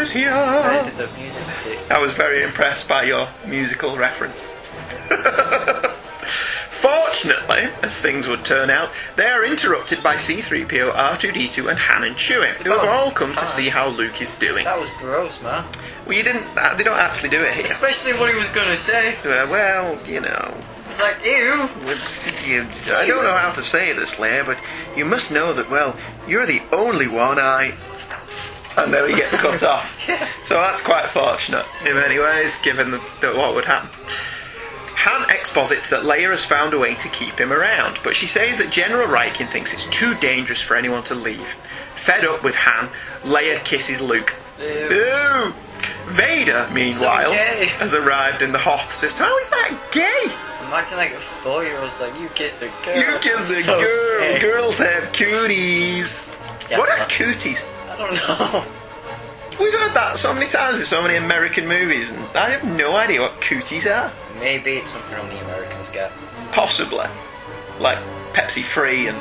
[0.01, 0.31] is here!
[0.33, 1.43] I the music.
[1.53, 1.77] See.
[1.89, 4.43] I was very impressed by your musical reference.
[6.69, 12.15] Fortunately, as things would turn out, they are interrupted by C3PO, R2D2, and Han and
[12.15, 14.63] Chewie, who have all come to see how Luke is doing.
[14.65, 15.63] That was gross, man.
[16.07, 16.45] Well, you didn't.
[16.57, 17.65] uh, They don't actually do it here.
[17.65, 19.15] Especially what he was gonna say.
[19.19, 21.69] Uh, well, you know, It's like, ew.
[22.47, 24.57] you, I don't know how to say this, Leia, but
[24.97, 25.69] you must know that.
[25.69, 25.95] Well,
[26.27, 27.73] you're the only one I.
[28.77, 29.99] And then he gets cut off.
[30.43, 33.89] So that's quite fortunate in many ways, given the, the, what would happen.
[35.03, 38.57] Han exposits that Leia has found a way to keep him around, but she says
[38.59, 41.47] that General Rieekan thinks it's too dangerous for anyone to leave.
[41.95, 42.89] Fed up with Han,
[43.23, 44.35] Leia kisses Luke.
[44.59, 44.65] Ew.
[44.67, 45.53] Ooh!
[46.09, 47.65] Vader, meanwhile, gay.
[47.79, 49.25] has arrived in the Hoth system.
[49.25, 50.67] How is that gay?
[50.67, 52.95] Imagine like a four year old's like, you kissed a girl.
[52.95, 54.19] You kiss a So girl.
[54.19, 54.39] gay.
[54.39, 56.27] Girls have cooties.
[56.69, 57.65] Yeah, what are cooties?
[58.01, 59.63] I don't know.
[59.63, 62.95] We've heard that so many times in so many American movies, and I have no
[62.95, 64.11] idea what cooties are.
[64.39, 66.11] Maybe it's something only Americans get.
[66.51, 67.05] Possibly.
[67.79, 67.99] Like
[68.33, 69.17] Pepsi Free, and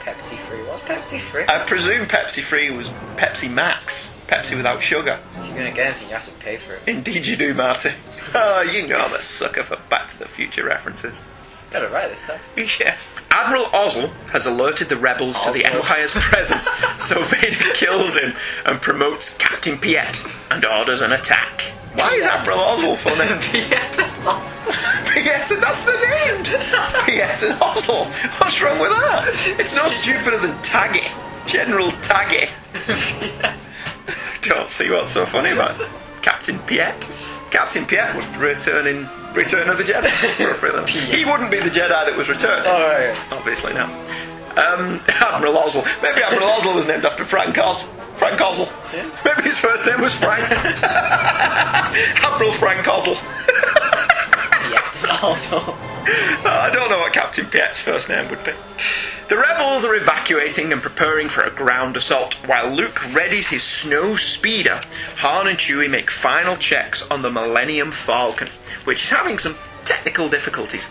[0.00, 0.58] Pepsi free.
[0.64, 1.44] What's Pepsi free?
[1.48, 5.18] I presume Pepsi Free was Pepsi Max, Pepsi without sugar.
[5.30, 6.82] if you're gonna get anything, you have to pay for it.
[6.88, 7.90] Indeed, you do, Marty.
[8.34, 11.20] Oh, you know I'm a sucker for Back to the Future references.
[11.72, 12.38] Got it right this time.
[12.56, 13.14] Yes.
[13.30, 15.76] Admiral Ozzel has alerted the rebels to the Ozzel.
[15.76, 16.68] Empire's presence,
[17.00, 18.34] so Vader kills him
[18.66, 20.20] and promotes Captain Piett
[20.50, 21.62] and orders an attack.
[21.94, 24.24] Why is Admiral Ozzel funny?
[24.24, 24.58] lost.
[25.08, 26.54] Piett, and that's the names!
[27.06, 28.06] Piett and Ozzel.
[28.38, 29.56] What's wrong with that?
[29.58, 31.08] It's no stupider than Tagge.
[31.46, 32.50] General Tagge.
[34.42, 35.80] Don't see what's so funny about
[36.20, 37.10] Captain Piett.
[37.52, 40.08] Captain Piett would return in Return of the Jedi.
[41.14, 42.66] he wouldn't be the Jedi that was returned.
[42.66, 43.16] Alright.
[43.30, 43.88] Obviously not.
[44.56, 45.84] Um, Admiral Ozzel.
[46.02, 47.88] Maybe Admiral Ozzel was named after Frank Oz.
[48.16, 48.68] Frank Ozzel.
[48.92, 49.08] Yeah.
[49.24, 50.44] Maybe his first name was Frank.
[52.22, 53.16] Admiral Frank Ozzel.
[55.22, 55.58] Also.
[55.58, 58.52] I don't know what Captain Piett's first name would be.
[59.28, 62.34] The rebels are evacuating and preparing for a ground assault.
[62.46, 64.80] While Luke readies his snow speeder,
[65.18, 68.48] Han and Chewie make final checks on the Millennium Falcon,
[68.84, 70.90] which is having some technical difficulties,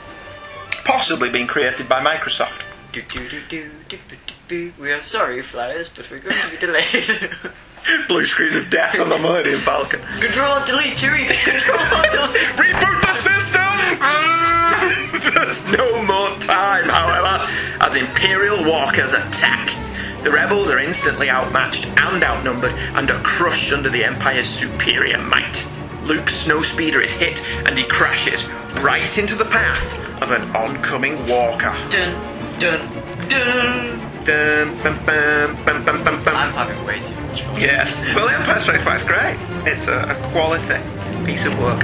[0.85, 2.63] possibly being created by Microsoft.
[2.91, 4.81] Do, do, do, do, do, do, do.
[4.81, 7.31] We are sorry, flyers, but we're going to be delayed.
[8.07, 10.01] Blue screen of death on the Millennium Falcon.
[10.19, 11.27] Control, delete, Chewie.
[11.43, 11.77] Control,
[12.11, 12.47] delete.
[12.57, 13.60] Reboot the system!
[14.01, 15.31] Ah!
[15.33, 17.47] There's no more time, however,
[17.79, 19.69] as Imperial walkers attack.
[20.23, 25.67] The rebels are instantly outmatched and outnumbered and are crushed under the Empire's superior might.
[26.03, 28.47] Luke's snowspeeder is hit and he crashes
[28.81, 31.75] right into the path of an oncoming walker.
[31.89, 32.13] Dun,
[32.59, 34.01] dun, dun.
[34.23, 36.35] Dun, bum, bum, bum, bum, bum, bum.
[36.35, 37.59] I'm having way too much fun.
[37.59, 38.05] Yes.
[38.13, 39.37] Well, the Empire Strikes Back's great.
[39.65, 40.77] It's a, a quality
[41.25, 41.81] piece of work.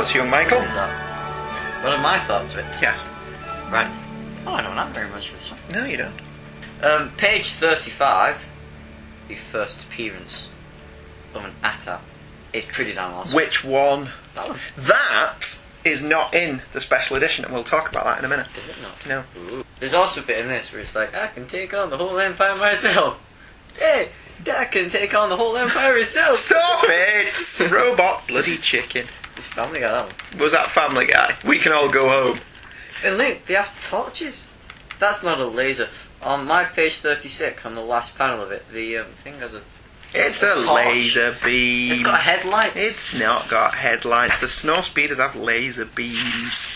[0.00, 0.56] What are your Michael?
[0.56, 1.84] What is that?
[1.84, 2.78] What are my thoughts of it?
[2.80, 3.04] Yes.
[3.70, 3.92] Right.
[4.46, 5.60] Oh, I don't have very much for this one.
[5.74, 6.14] No, you don't.
[6.82, 8.48] Um, page 35,
[9.28, 10.48] the first appearance
[11.34, 12.00] of an ATA
[12.54, 13.36] is pretty damn awesome.
[13.36, 14.08] Which one?
[14.36, 14.58] That one.
[14.78, 18.48] That is not in the special edition, and we'll talk about that in a minute.
[18.56, 19.06] Is it not?
[19.06, 19.24] No.
[19.38, 19.66] Ooh.
[19.80, 22.18] There's also a bit in this where it's like, I can take on the whole
[22.18, 23.22] empire myself.
[23.78, 24.08] Hey,
[24.42, 26.38] Dad can take on the whole empire himself.
[26.38, 27.70] Stop it!
[27.70, 29.04] Robot bloody chicken.
[29.40, 30.42] It's family guy, that one.
[30.42, 31.34] Was that Family Guy?
[31.46, 32.38] We can all go home.
[33.02, 34.50] And look, they have torches.
[34.98, 35.88] That's not a laser.
[36.20, 39.62] On my page 36, on the last panel of it, the um, thing has a.
[40.12, 40.66] It's a Torch.
[40.66, 41.92] laser beam.
[41.92, 42.76] It's got headlights.
[42.76, 44.40] It's not got headlights.
[44.42, 46.68] The snow speeders have laser beams.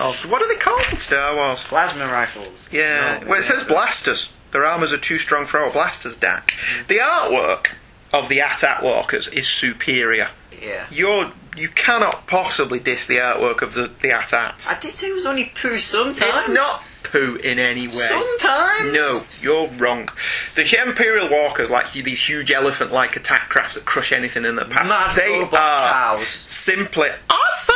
[0.00, 1.62] Of what are they called in Star Wars?
[1.62, 2.68] plasma rifles.
[2.72, 3.20] Yeah.
[3.22, 4.32] No, well, it says blasters.
[4.50, 6.52] Their armors are too strong for our blasters, Dak.
[6.88, 7.68] The artwork
[8.12, 10.30] of the AT-AT walkers is superior.
[10.62, 10.86] Yeah.
[10.90, 14.68] You're you cannot possibly diss the artwork of the the AT-ATs.
[14.68, 16.20] I did say it was only poo sometimes.
[16.20, 17.92] It's not poo in any way.
[17.94, 18.92] Sometimes.
[18.92, 20.08] No, you're wrong.
[20.54, 24.88] The Imperial Walkers, like these huge elephant-like attack crafts that crush anything in their path,
[24.88, 26.28] Mad they are cows.
[26.28, 27.74] simply awesome.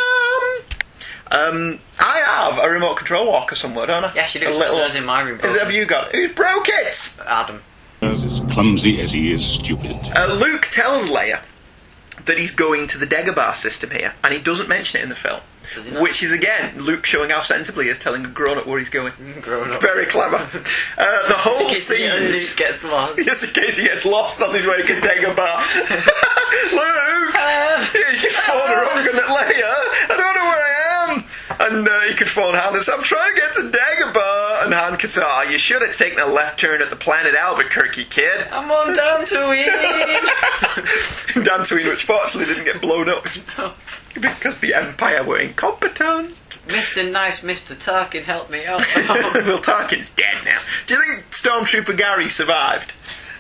[1.31, 4.13] Um, I have a remote control walker somewhere, don't I?
[4.15, 4.47] Yes, you do.
[4.47, 4.75] A It's little.
[4.77, 5.41] upstairs in my room.
[5.41, 6.15] Is, it, have you got?
[6.15, 7.17] Who broke it?
[7.27, 7.63] Adam.
[8.03, 9.97] as clumsy as he is stupid.
[10.15, 11.41] Uh, Luke tells Leia
[12.27, 15.15] that he's going to the Dagobah system here, and he doesn't mention it in the
[15.15, 15.41] film.
[15.75, 16.03] Does he not?
[16.03, 18.91] Which is again Luke showing how sensibly he is telling a grown up where he's
[18.91, 19.13] going.
[19.41, 19.81] Grown up.
[19.81, 20.37] Very clever.
[20.37, 22.11] Uh, the whole scene.
[22.57, 23.19] gets lost.
[23.25, 25.65] Just in case he gets lost on his way to Dagobah.
[26.73, 27.03] Luke!
[27.95, 29.73] you can phone her up and Leia,
[30.11, 31.22] I don't know where I am.
[31.63, 34.65] And uh, you could phone Han and say, I'm trying to get to Dagobah.
[34.65, 37.37] And Han could say, oh, you should have taken a left turn at the planet
[37.37, 38.49] Albuquerque, kid.
[38.51, 38.97] I'm on it.
[41.47, 43.27] Dantooine, which fortunately didn't get blown up.
[44.15, 46.35] Because the Empire were incompetent.
[46.67, 47.11] Mr.
[47.11, 47.75] Nice, Mr.
[47.77, 48.81] Tarkin, help me out.
[48.97, 50.59] well, Tarkin's dead now.
[50.87, 52.93] Do you think Stormtrooper Gary survived?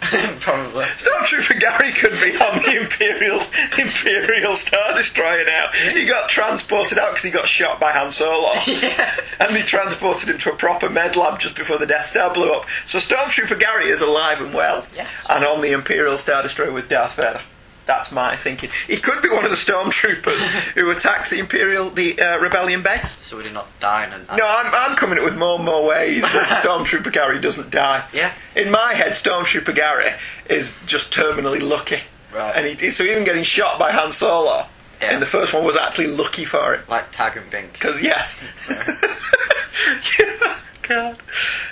[0.40, 0.84] Probably.
[0.84, 3.40] Stormtrooper Gary could be on the Imperial
[3.78, 5.68] Imperial Star Destroyer now.
[5.92, 8.52] He got transported out because he got shot by Han Solo.
[8.82, 9.14] Yeah.
[9.38, 12.52] And they transported him to a proper med lab just before the Death Star blew
[12.52, 12.66] up.
[12.86, 14.86] So Stormtrooper Gary is alive and well.
[14.94, 15.10] Yes.
[15.28, 17.40] And on the Imperial Star Destroyer with Darth Vader.
[17.84, 18.70] That's my thinking.
[18.86, 20.38] He could be one of the stormtroopers
[20.74, 23.16] who attacks the Imperial, the uh, rebellion base.
[23.18, 25.84] So we did not die in No, I'm, I'm coming up with more and more
[25.86, 28.06] ways that Stormtrooper Gary doesn't die.
[28.12, 28.32] Yeah.
[28.54, 30.12] In my head, Stormtrooper Gary
[30.48, 32.00] is just terminally lucky.
[32.32, 32.54] Right.
[32.56, 34.66] And he, so even getting shot by Han Solo
[35.00, 35.14] Yeah.
[35.14, 36.88] in the first one was actually lucky for it.
[36.88, 37.72] Like Tag and Bink.
[37.72, 38.44] Because, yes.
[40.82, 41.22] God.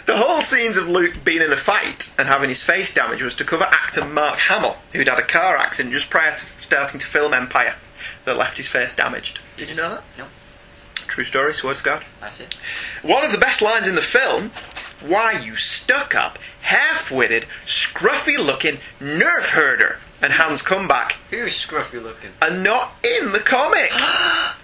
[0.06, 3.34] The whole scenes of Luke being in a fight and having his face damaged was
[3.34, 7.06] to cover actor Mark Hamill, who'd had a car accident just prior to starting to
[7.06, 7.74] film Empire
[8.24, 9.40] that left his face damaged.
[9.56, 10.04] Did you know that?
[10.18, 10.26] No.
[11.06, 12.04] True story, swear to God.
[12.20, 12.54] That's it.
[13.02, 14.50] One of the best lines in the film
[15.00, 19.98] Why, you stuck up, half witted, scruffy looking nerf herder.
[20.22, 22.30] And Han's comeback Who's scruffy looking?
[22.42, 23.90] And not in the comic.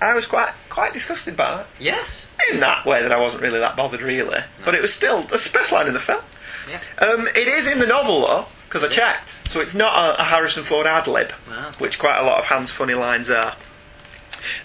[0.00, 1.66] I was quite quite disgusted by that.
[1.80, 2.32] Yes.
[2.52, 4.40] In that way that I wasn't really that bothered, really.
[4.64, 6.22] But it was still that's the best line in the film.
[6.70, 6.80] Yeah.
[7.06, 9.46] Um, it is in the novel, though, because I checked.
[9.48, 11.72] So it's not a, a Harrison Ford ad lib, Wow.
[11.78, 13.54] which quite a lot of Han's funny lines are.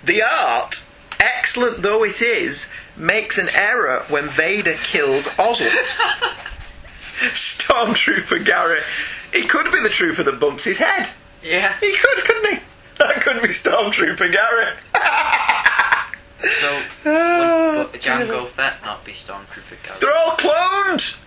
[0.03, 0.85] The art,
[1.19, 5.69] excellent though it is, makes an error when Vader kills Ozzel.
[7.19, 8.81] Stormtrooper Gary.
[9.33, 11.09] He could be the trooper that bumps his head.
[11.43, 11.73] Yeah.
[11.79, 12.59] He could, couldn't he?
[13.07, 14.75] That could be Stormtrooper Gary.
[16.39, 16.75] So
[17.05, 18.45] would but Jango ah.
[18.45, 19.97] Fett not be Stormtrooper Gary?
[20.01, 21.21] They're all cloned.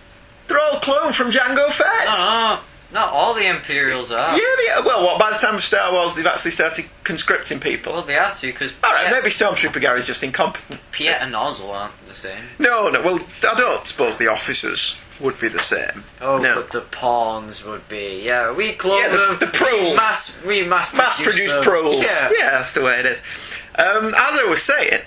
[0.47, 2.05] They're all cloned from Jango Fett.
[2.05, 2.59] No, no,
[2.93, 4.37] not all the Imperials are.
[4.37, 5.19] Yeah, they, well, what?
[5.19, 7.93] By the time of Star Wars, they've actually started conscripting people.
[7.93, 10.79] Well, they have to because All right, Piett, maybe Stormtrooper Gary's just incompetent.
[10.91, 12.43] Piett and Ozzel aren't the same.
[12.59, 13.01] No, no.
[13.01, 13.19] Well,
[13.49, 16.03] I don't suppose the officers would be the same.
[16.21, 16.55] Oh, no.
[16.55, 18.23] but the pawns would be.
[18.25, 19.39] Yeah, we clone Yeah, the- them.
[19.39, 19.89] the proles.
[19.91, 21.63] We mass, we mass, mass-produced them.
[21.63, 22.01] proles.
[22.03, 22.29] Yeah.
[22.51, 23.21] that's the way it is.
[23.75, 25.01] Um, as I was saying,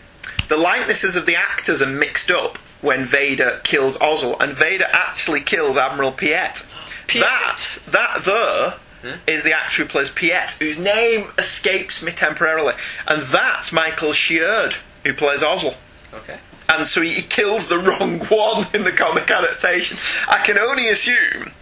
[0.48, 5.40] the likenesses of the actors are mixed up when Vader kills Ozzel, and Vader actually
[5.42, 6.66] kills Admiral Piett.
[7.08, 7.84] Piett.
[7.86, 8.78] That, that
[9.26, 12.74] is the actor who plays Piett, whose name escapes me temporarily,
[13.06, 15.74] and that's Michael Sheard, who plays Ozzel.
[16.12, 16.38] Okay.
[16.68, 19.96] And so he, he kills the wrong one in the comic adaptation.
[20.28, 21.52] I can only assume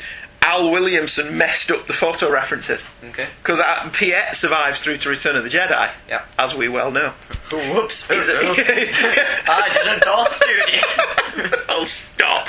[0.42, 3.26] Al Williamson messed up the photo references Okay.
[3.42, 3.58] because
[3.92, 6.24] Piett survives through to Return of the Jedi, Yeah.
[6.38, 7.12] as we well know.
[7.52, 8.06] Whoops.
[8.10, 10.78] He's a- I did a Darth duty.
[11.68, 12.46] oh, stop!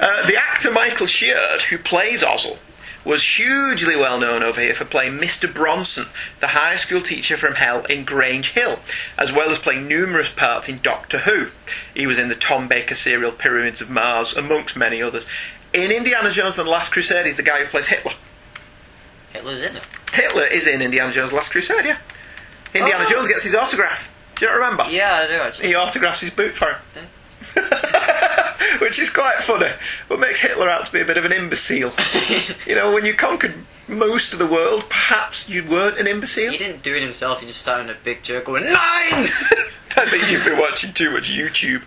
[0.00, 2.58] Uh, the actor Michael Sheard, who plays Ozzel,
[3.06, 5.52] was hugely well known over here for playing Mr.
[5.52, 6.06] Bronson,
[6.40, 8.80] the high school teacher from Hell in Grange Hill,
[9.16, 11.48] as well as playing numerous parts in Doctor Who.
[11.94, 15.26] He was in the Tom Baker serial Pyramids of Mars, amongst many others.
[15.72, 18.12] In Indiana Jones and the Last Crusade, he's the guy who plays Hitler.
[19.32, 19.82] Hitler's in it.
[20.12, 21.98] Hitler is in Indiana Jones and the Last Crusade, yeah.
[22.74, 23.10] Indiana Oh.
[23.10, 24.12] Jones gets his autograph.
[24.36, 24.86] Do you not remember?
[24.90, 25.68] Yeah, I do actually.
[25.68, 27.06] he autographs his boot for him.
[28.80, 29.70] Which is quite funny,
[30.08, 31.92] but makes Hitler out to be a bit of an imbecile.
[32.66, 33.54] you know, when you conquered
[33.88, 36.50] most of the world, perhaps you weren't an imbecile.
[36.50, 37.40] He didn't do it himself.
[37.40, 38.74] He just sat in a big chair going nine.
[39.98, 41.82] I think you've been watching too much YouTube.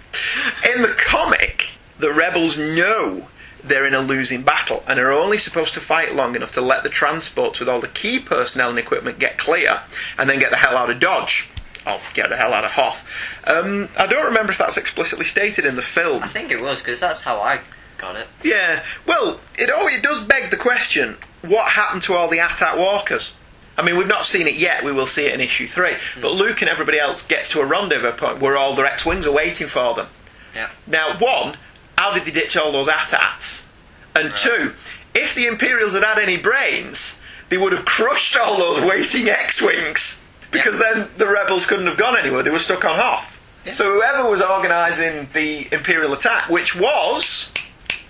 [0.73, 3.27] In the comic, the rebels know
[3.63, 6.83] they're in a losing battle and are only supposed to fight long enough to let
[6.83, 9.81] the transports with all the key personnel and equipment get clear
[10.17, 11.49] and then get the hell out of Dodge.
[11.89, 13.03] Oh, get the hell out of Hoth.
[13.47, 16.21] Um, I don't remember if that's explicitly stated in the film.
[16.21, 17.61] I think it was because that's how I
[17.97, 18.27] got it.
[18.43, 22.77] Yeah, well, it oh, it does beg the question: what happened to all the AT-AT
[22.77, 23.33] walkers?
[23.75, 24.83] I mean, we've not seen it yet.
[24.83, 25.93] We will see it in issue three.
[26.21, 29.31] But Luke and everybody else gets to a rendezvous point where all their X-wings are
[29.31, 30.07] waiting for them.
[30.53, 30.69] Yeah.
[30.85, 31.55] Now, one,
[31.97, 33.67] how did they ditch all those AT-ATs?
[34.15, 34.73] And two,
[35.15, 40.18] if the Imperials had had any brains, they would have crushed all those waiting X-wings
[40.51, 42.43] because then the rebels couldn't have gone anywhere.
[42.43, 43.35] They were stuck on Hoth.
[43.71, 47.51] So whoever was organising the Imperial attack, which was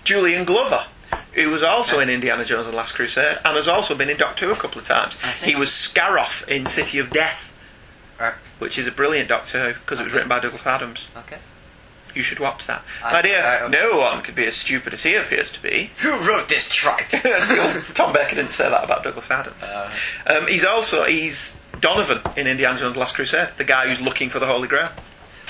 [0.04, 0.84] Julian Glover,
[1.32, 4.16] who was also in Indiana Jones and the Last Crusade, and has also been in
[4.16, 5.20] Doctor Who a couple of times.
[5.42, 7.46] He was Scaroth in City of Death,
[8.18, 8.34] Right.
[8.58, 11.08] which is a brilliant Doctor Who because it was written by Douglas Adams.
[11.16, 11.38] Okay.
[12.14, 12.82] You should watch that.
[13.04, 13.70] I- My dear, I- okay.
[13.70, 15.90] no one could be as stupid as he appears to be.
[15.98, 17.08] Who wrote this tripe?
[17.94, 19.62] Tom Baker didn't say that about Douglas Adams.
[19.62, 19.90] Uh,
[20.26, 24.38] Um, he's also he's Donovan in Indiana Jones Last Crusade, the guy who's looking for
[24.38, 24.90] the Holy Grail.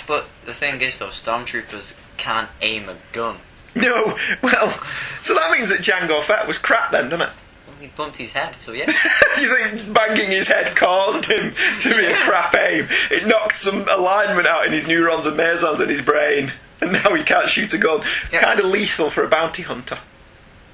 [0.07, 3.37] but the thing is, though, stormtroopers can't aim a gun.
[3.75, 4.81] No, well,
[5.21, 7.33] so that means that Jango Fett was crap then, doesn't it?
[7.69, 8.87] Well, he bumped his head, so yeah.
[9.41, 12.89] you think banging his head caused him to be a crap aim?
[13.11, 16.51] It knocked some alignment out in his neurons and mesons in his brain,
[16.81, 18.03] and now he can't shoot a gun.
[18.33, 18.41] Yeah.
[18.41, 19.99] Kind of lethal for a bounty hunter.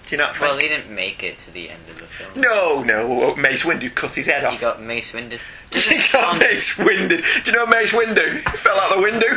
[0.07, 0.43] Do you not think?
[0.43, 2.31] well, he didn't make it to the end of the film.
[2.37, 4.53] no, no, Mace Windu cut his head off.
[4.57, 5.41] He got mace winded.
[5.73, 7.45] He got Mace Windu.
[7.45, 8.35] Do you know Mace Windu?
[8.37, 9.27] He fell out the window.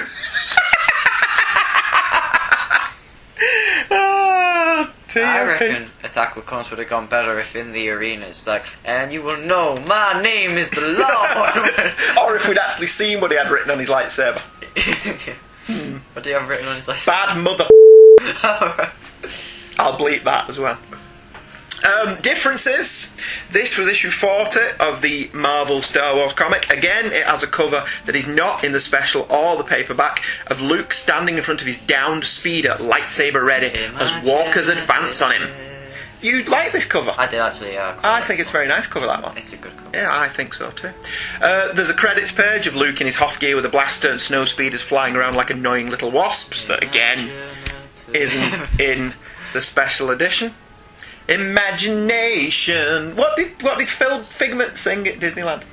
[3.92, 8.28] ah, I reckon Attack of the Clones would have gone better if in the arena
[8.28, 11.00] it's like, and you will know my name is the Lord.
[12.22, 14.40] or if we'd actually seen what he had written on his lightsaber.
[16.14, 17.08] what do you have written on his list?
[17.08, 17.68] Bad mother.
[19.80, 20.78] I'll bleep that as well.
[21.84, 23.14] Um, differences.
[23.52, 26.70] This was issue 40 of the Marvel Star Wars comic.
[26.70, 30.62] Again, it has a cover that is not in the special or the paperback of
[30.62, 35.50] Luke standing in front of his downed speeder, lightsaber ready, as walkers advance on him.
[36.22, 37.14] You like this cover?
[37.18, 37.78] I did actually.
[37.80, 39.38] I think it's a very nice cover, that one.
[39.38, 39.92] It's a good cover.
[39.94, 40.92] Yeah, I think so too.
[41.42, 44.20] Uh, there's a credits page of Luke in his Hoth gear with a blaster and
[44.20, 47.32] snow speeders flying around like annoying little wasps that again
[48.14, 49.14] isn't in
[49.54, 50.54] the special edition.
[51.28, 53.16] Imagination.
[53.16, 55.64] What did what did Phil Figment sing at Disneyland?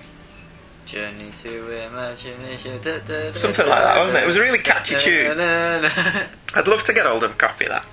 [0.85, 2.81] Journey to imagination.
[2.81, 4.23] da, da, da, Something like that, wasn't it?
[4.23, 5.41] It was a really catchy tune.
[5.41, 7.85] I'd love to get hold of a copy of that.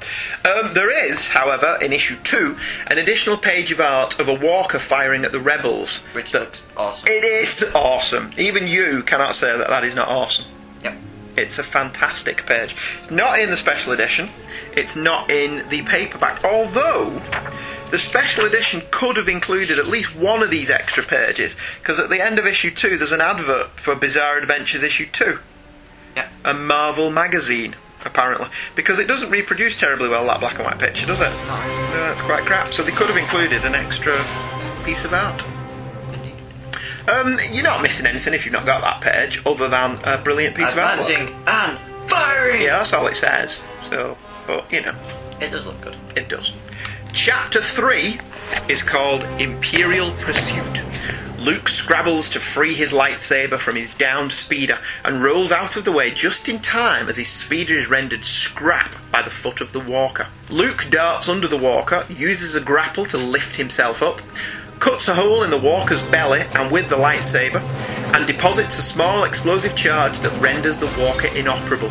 [0.48, 2.56] Um, there is, however, in issue two,
[2.88, 6.04] an additional page of art of a walker firing at the rebels.
[6.14, 7.08] Which looks awesome.
[7.10, 8.32] It is awesome.
[8.38, 10.46] Even you cannot say that that is not awesome.
[11.36, 12.76] It's a fantastic page.
[13.00, 14.30] It's not in the special edition.
[14.76, 16.44] It's not in the paperback.
[16.44, 17.22] Although
[17.92, 22.10] the special edition could have included at least one of these extra pages, because at
[22.10, 25.40] the end of issue two, there's an advert for Bizarre Adventures issue two,
[26.16, 26.32] Yep.
[26.46, 27.76] a Marvel magazine.
[28.06, 31.30] Apparently, because it doesn't reproduce terribly well that black and white picture, does it?
[31.48, 31.56] No.
[31.56, 32.74] No, that's quite crap.
[32.74, 34.14] So they could have included an extra
[34.84, 35.42] piece of art.
[37.08, 40.56] Um, you're not missing anything if you've not got that page, other than a brilliant
[40.56, 40.92] piece of artwork.
[41.00, 41.78] Advancing and
[42.10, 42.62] firing.
[42.62, 43.62] Yeah, that's all it says.
[43.84, 44.96] So, but you know,
[45.42, 45.96] It does look good.
[46.16, 46.54] it does.
[47.14, 48.20] Chapter 3
[48.70, 50.82] is called Imperial Pursuit.
[51.38, 55.92] Luke scrabbles to free his lightsaber from his downed speeder and rolls out of the
[55.92, 59.80] way just in time as his speeder is rendered scrap by the foot of the
[59.82, 60.28] walker.
[60.50, 64.22] Luke darts under the walker, uses a grapple to lift himself up,
[64.84, 67.62] cuts a hole in the walker's belly and with the lightsaber,
[68.14, 71.90] and deposits a small explosive charge that renders the walker inoperable.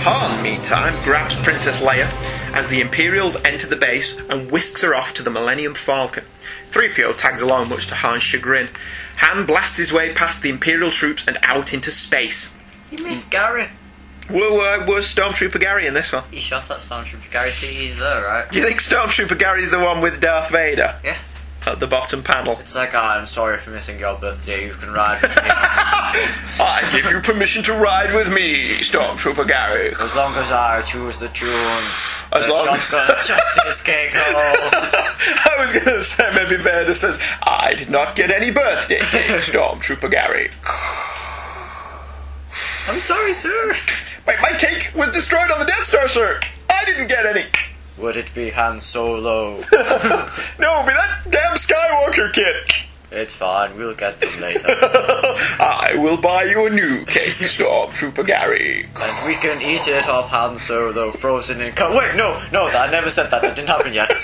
[0.00, 2.10] Han, meantime, grabs Princess Leia
[2.54, 6.24] as the Imperials enter the base and whisks her off to the Millennium Falcon.
[6.70, 8.70] 3PO tags along, much to Han's chagrin.
[9.18, 12.54] Han blasts his way past the Imperial troops and out into space.
[12.90, 13.68] You missed Gary.
[14.30, 16.24] Whoa, was Stormtrooper Gary in this one?
[16.30, 17.52] He shot at Stormtrooper Gary.
[17.52, 18.50] See, he's there, right?
[18.50, 21.18] Do you think Stormtrooper Gary's the one with Darth Vader Yeah.
[21.66, 22.58] At the bottom panel?
[22.60, 24.66] It's like, oh, I'm sorry for missing your birthday.
[24.66, 25.42] You can ride with me.
[25.46, 29.94] I give you permission to ride with me, Stormtrooper Gary.
[30.00, 31.52] as long as I choose the tunes.
[32.32, 34.36] As the long- shotgun choices cake hole.
[34.36, 39.26] I was going to say maybe Vader says, I did not get any birthday cake,
[39.40, 40.50] Stormtrooper Gary.
[42.86, 43.74] I'm sorry, sir.
[44.26, 46.38] Wait, my cake was destroyed on the Death Star, sir.
[46.70, 47.44] I didn't get any.
[47.98, 49.56] Would it be Han Solo?
[50.58, 52.68] No, be that damn Skywalker kid.
[53.12, 53.76] it's fine.
[53.76, 54.60] We'll get them later.
[54.66, 58.88] I will buy you a new cake, Stormtrooper Gary.
[59.00, 61.72] And we can eat it off Han Solo, frozen in.
[61.72, 63.42] Co- Wait, no, no, I never said that.
[63.42, 64.10] That didn't happen yet.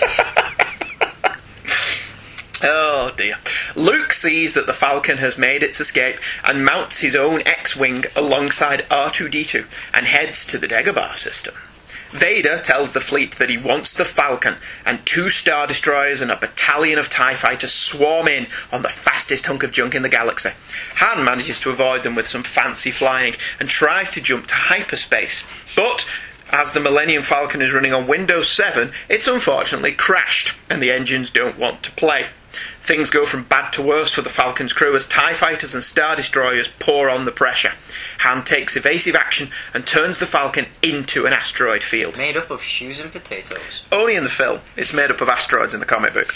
[2.63, 3.37] Oh dear.
[3.75, 8.05] Luke sees that the Falcon has made its escape and mounts his own X Wing
[8.15, 9.65] alongside R2D2
[9.95, 11.55] and heads to the Dagobah system.
[12.13, 16.37] Vader tells the fleet that he wants the Falcon, and two Star Destroyers and a
[16.37, 20.51] battalion of TIE fighters swarm in on the fastest hunk of junk in the galaxy.
[20.97, 25.45] Han manages to avoid them with some fancy flying and tries to jump to hyperspace,
[25.77, 26.05] but
[26.51, 31.31] as the Millennium Falcon is running on Windows 7, it's unfortunately crashed, and the engines
[31.31, 32.27] don't want to play.
[32.83, 36.17] Things go from bad to worse for the Falcon's crew as TIE fighters and Star
[36.17, 37.73] Destroyers pour on the pressure.
[38.21, 42.17] Han takes evasive action and turns the Falcon into an asteroid field.
[42.19, 43.87] Made up of shoes and potatoes.
[43.93, 44.61] Only in the film.
[44.77, 46.35] It's made up of asteroids in the comic book.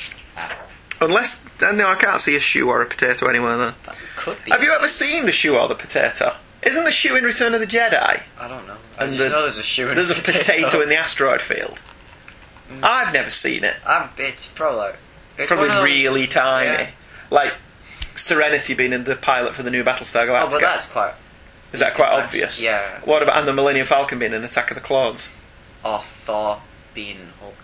[1.00, 3.74] Unless, uh, no, I can't see a shoe or a potato anywhere there.
[3.84, 4.50] That could be.
[4.52, 6.36] Have you ever seen the shoe or the potato?
[6.62, 8.22] Isn't the shoe in Return of the Jedi?
[8.38, 8.76] I don't know.
[8.98, 10.38] I And the- know there's a shoe and There's a potato.
[10.38, 11.80] potato in the asteroid field.
[12.82, 13.76] I've never seen it.
[13.86, 14.92] Um, it's probably.
[15.38, 16.68] It's Probably one of them- really tiny.
[16.84, 16.90] Yeah.
[17.30, 17.54] Like
[18.14, 20.46] Serenity being in the pilot for the new Battlestar Galactica.
[20.46, 21.14] Oh, but that's quite.
[21.72, 22.60] Is that quite obvious?
[22.60, 23.00] yeah.
[23.04, 25.28] What about and the Millennium Falcon being in Attack of the Clones?
[25.84, 26.60] Or Thor
[26.94, 27.56] being Hulk.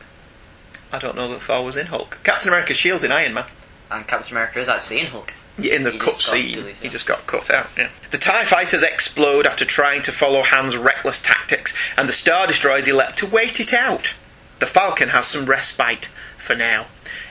[0.93, 2.19] I don't know that Thor was in Hulk.
[2.25, 3.47] Captain America's shield's in Iron Man.
[3.91, 5.33] And Captain America is actually in Hulk.
[5.59, 7.69] Yeah, in the He cut scene, he just got cut out.
[7.77, 7.91] Yeah.
[8.11, 12.89] The Tie Fighters explode after trying to follow Han's reckless tactics, and the Star Destroyers
[12.89, 14.15] elect to wait it out.
[14.59, 16.09] The Falcon has some respite
[16.39, 16.87] for now.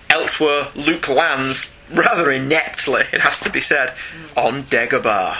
[0.09, 3.93] Elsewhere, Luke lands rather ineptly, it has to be said,
[4.35, 5.37] on Dagobah.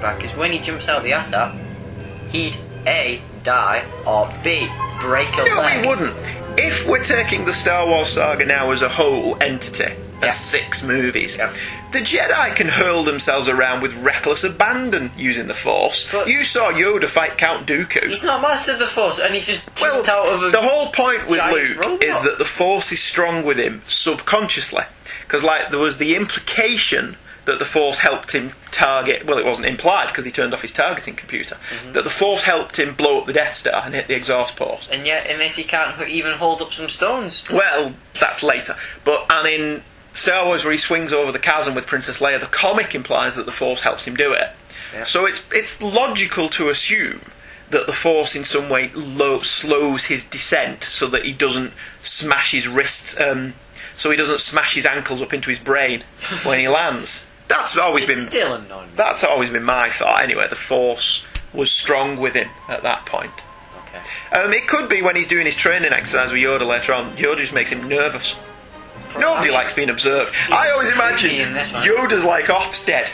[0.00, 1.54] Back is when he jumps out of the AT-AT,
[2.30, 4.68] he'd A, die, or B,
[5.00, 5.82] break a No, leg.
[5.84, 6.16] we wouldn't.
[6.60, 10.30] If we're taking the Star Wars saga now as a whole entity, as Yeah.
[10.32, 11.50] six movies, Yeah.
[11.92, 16.08] the Jedi can hurl themselves around with reckless abandon using the Force.
[16.10, 18.08] But- you saw Yoda fight Count Dooku.
[18.08, 20.50] He's not master of the Force, and he's just well, jumped out of a...
[20.50, 22.04] the whole point with Luke robot.
[22.04, 24.84] is that the Force is strong with him subconsciously,
[25.26, 27.16] because like there was the implication
[27.48, 29.24] that the Force helped him target.
[29.24, 31.56] Well, it wasn't implied because he turned off his targeting computer.
[31.56, 31.92] Mm-hmm.
[31.92, 34.86] That the Force helped him blow up the Death Star and hit the exhaust port.
[34.92, 37.48] And yet, in this, he can't even hold up some stones.
[37.50, 38.76] Well, that's later.
[39.02, 39.82] But and in
[40.12, 43.46] Star Wars, where he swings over the chasm with Princess Leia, the comic implies that
[43.46, 44.50] the Force helps him do it.
[44.92, 45.04] Yeah.
[45.04, 47.22] So it's it's logical to assume
[47.70, 51.72] that the Force in some way lo- slows his descent so that he doesn't
[52.02, 53.54] smash his wrists, um,
[53.94, 56.02] so he doesn't smash his ankles up into his brain
[56.44, 57.27] when he lands.
[57.48, 58.88] That's always It's been still unknown.
[58.94, 60.22] that's always been my thought.
[60.22, 63.32] Anyway, the Force was strong with him at that point.
[63.88, 64.00] Okay.
[64.38, 67.10] Um, it could be when he's doing his training exercise with Yoda later on.
[67.16, 68.36] Yoda just makes him nervous.
[69.18, 70.34] Nobody likes being observed.
[70.52, 71.82] I always imagine creepy in this one.
[71.82, 73.08] Yoda's like Ofsted.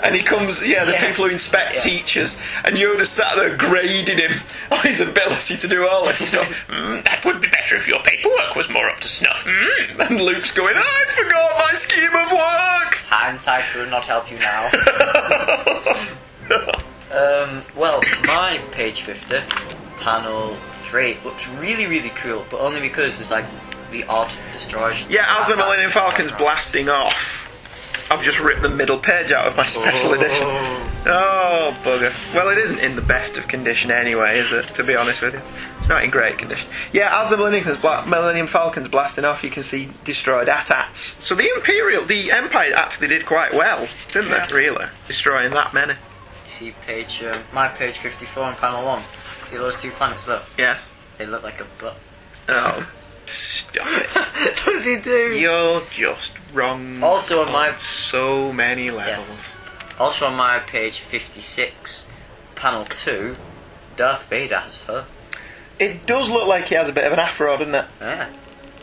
[0.00, 1.06] And he comes, yeah, the Yeah.
[1.08, 1.78] people who inspect Yeah.
[1.80, 4.32] teachers, and Yoda's sat there grading him
[4.70, 6.52] on his ability to do all this stuff.
[6.68, 9.42] Mm, that would be better if your paperwork was more up to snuff.
[9.44, 9.98] Mm.
[10.08, 12.98] And Luke's going, I forgot my scheme of work!
[13.08, 14.66] Hindsight will not help you now.
[17.12, 19.38] um, well, my page 50
[20.00, 23.46] panel three looks really, really cool, but only because there's like
[23.90, 25.04] the odd destroyers.
[25.08, 27.45] Yeah, as the Millennium Falcon's blasting off,
[28.10, 30.46] I've just ripped the middle page out of my special edition.
[31.08, 32.12] Oh, bugger.
[32.34, 34.66] Well, it isn't in the best of condition anyway, is it?
[34.74, 35.40] To be honest with you.
[35.78, 36.68] It's not in great condition.
[36.92, 41.24] Yeah, as the Millennium, Bla- Millennium Falcon's blasting off, you can see destroyed AT-ATs.
[41.24, 44.46] So the Imperial, the Empire actually did quite well, didn't Yeah.
[44.46, 44.86] they, really?
[45.06, 45.92] Destroying that many.
[45.94, 49.02] You see page, um, my page 54 on panel one.
[49.48, 50.42] See those two planets there?
[50.56, 50.88] Yes.
[51.18, 51.96] They look like a butt.
[52.48, 52.88] Oh,
[53.28, 54.06] stop it.
[54.66, 55.36] what they do?
[55.38, 57.02] You're just wrong.
[57.02, 59.54] Also on my- so many levels.
[59.98, 62.06] Also on my page 56,
[62.54, 63.36] panel two,
[63.96, 65.06] Darth Vader has her.
[65.78, 67.86] It does look like he has a bit of an afro, doesn't it?
[68.00, 68.28] Yeah.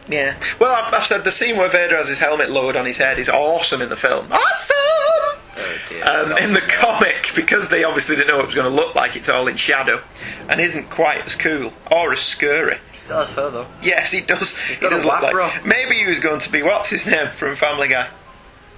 [0.08, 0.36] Yeah.
[0.60, 3.20] Well, I've, I've said the scene where Vader has his helmet lowered on his head
[3.20, 4.28] is awesome in the film.
[4.32, 4.76] Awesome!
[5.56, 6.04] Oh dear.
[6.10, 8.96] Um, in the comic, because they obviously didn't know what it was going to look
[8.96, 10.02] like, it's all in shadow
[10.50, 12.78] and isn't quite as cool or as scary.
[12.92, 13.68] Still has her though.
[13.82, 14.58] Yes, he does.
[14.58, 15.34] He's he got a does look like.
[15.34, 15.66] wafro.
[15.66, 18.10] Maybe he was going to be what's his name from Family Guy,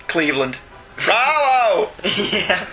[0.07, 0.57] Cleveland.
[0.97, 1.89] Rallo,
[2.33, 2.65] yeah.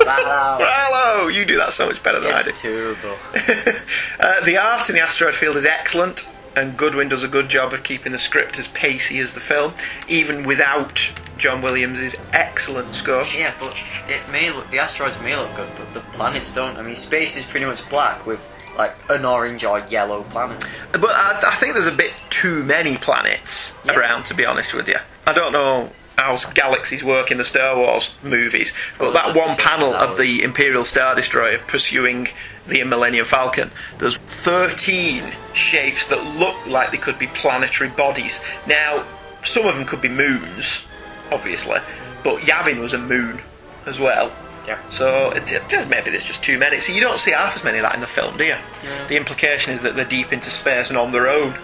[0.00, 0.58] Wow.
[1.26, 2.50] Rallo, you do that so much better than I do.
[2.50, 3.16] It's terrible.
[4.20, 7.72] uh, the art in the asteroid field is excellent, and Goodwin does a good job
[7.72, 9.72] of keeping the script as pacey as the film,
[10.08, 13.24] even without John Williams' excellent score.
[13.36, 13.74] Yeah, but
[14.08, 16.76] it may look the asteroids may look good, but the planets don't.
[16.76, 18.40] I mean, space is pretty much black with
[18.76, 20.64] like an orange or yellow planet.
[20.92, 23.94] But I, I think there's a bit too many planets Yeah.
[23.94, 24.94] around, to be honest with you.
[25.26, 29.56] I don't know how galaxies work in the Star Wars movies, but Well, that one
[29.56, 32.28] panel of the Imperial Star Destroyer pursuing
[32.66, 38.40] the Millennium Falcon, there's 13 shapes that look like they could be planetary bodies.
[38.66, 39.04] Now,
[39.42, 40.86] some of them could be moons,
[41.32, 41.78] obviously,
[42.22, 43.40] but Yavin was a moon
[43.86, 44.32] as well.
[44.66, 44.78] Yeah.
[44.88, 46.78] So it, it just maybe there's just too many.
[46.78, 48.56] See, you don't see half as many of that in the film, do you?
[48.84, 49.06] Yeah.
[49.08, 51.54] The implication is that they're deep into space and on their own.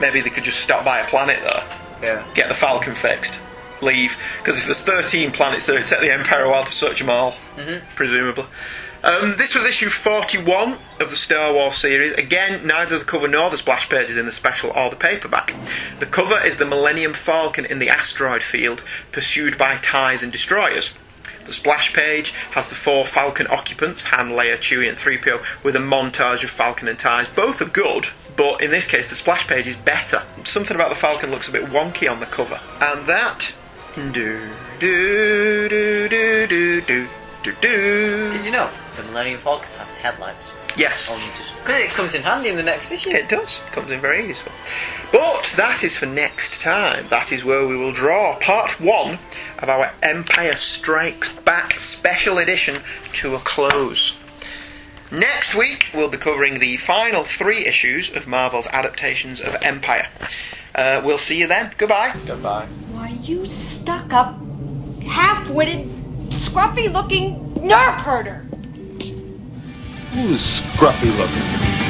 [0.00, 1.62] Maybe they could just stop by a planet though,
[2.02, 2.24] Yeah.
[2.34, 3.40] get the Falcon fixed,
[3.80, 4.16] leave.
[4.38, 7.10] Because if there's 13 planets there, it'd take the Empire a while to search them
[7.10, 7.84] all, mm-hmm.
[7.94, 8.44] presumably.
[9.04, 12.12] Um, this was issue 41 of the Star Wars series.
[12.12, 15.52] Again, neither the cover nor the splash page is in the special or the paperback.
[15.98, 18.82] The cover is the Millennium Falcon in the asteroid field,
[19.12, 20.94] pursued by TIEs and destroyers.
[21.44, 25.80] The splash page has the four Falcon occupants, Han, Leia, Chewie, and 3PO, with a
[25.80, 27.28] montage of Falcon and TIEs.
[27.34, 30.22] Both are good, but in this case, the splash page is better.
[30.44, 32.58] Something about the Falcon looks a bit wonky on the cover.
[32.80, 33.54] And that.
[33.96, 34.48] Do,
[34.80, 36.46] do, do, do,
[36.80, 36.80] do,
[37.42, 38.32] do, do.
[38.32, 40.50] Did you know the Millennium Falcon has headlights?
[40.76, 41.08] Yes.
[41.08, 43.10] On just because it comes in handy in the next issue.
[43.10, 43.60] It does.
[43.66, 44.52] It Comes in very useful.
[45.12, 47.06] But that is for next time.
[47.08, 49.18] That is where we will draw part one
[49.58, 52.82] of our Empire Strikes Back special edition
[53.14, 54.16] to a close.
[55.12, 60.08] Next week, we'll be covering the final three issues of Marvel's adaptations of Empire.
[60.74, 61.70] Uh, we'll see you then.
[61.78, 62.16] Goodbye.
[62.26, 62.66] Goodbye.
[62.90, 64.34] Why, you stuck up,
[65.06, 65.86] half witted,
[66.30, 68.44] scruffy looking nerf herder!
[70.14, 71.83] Who's scruffy looking?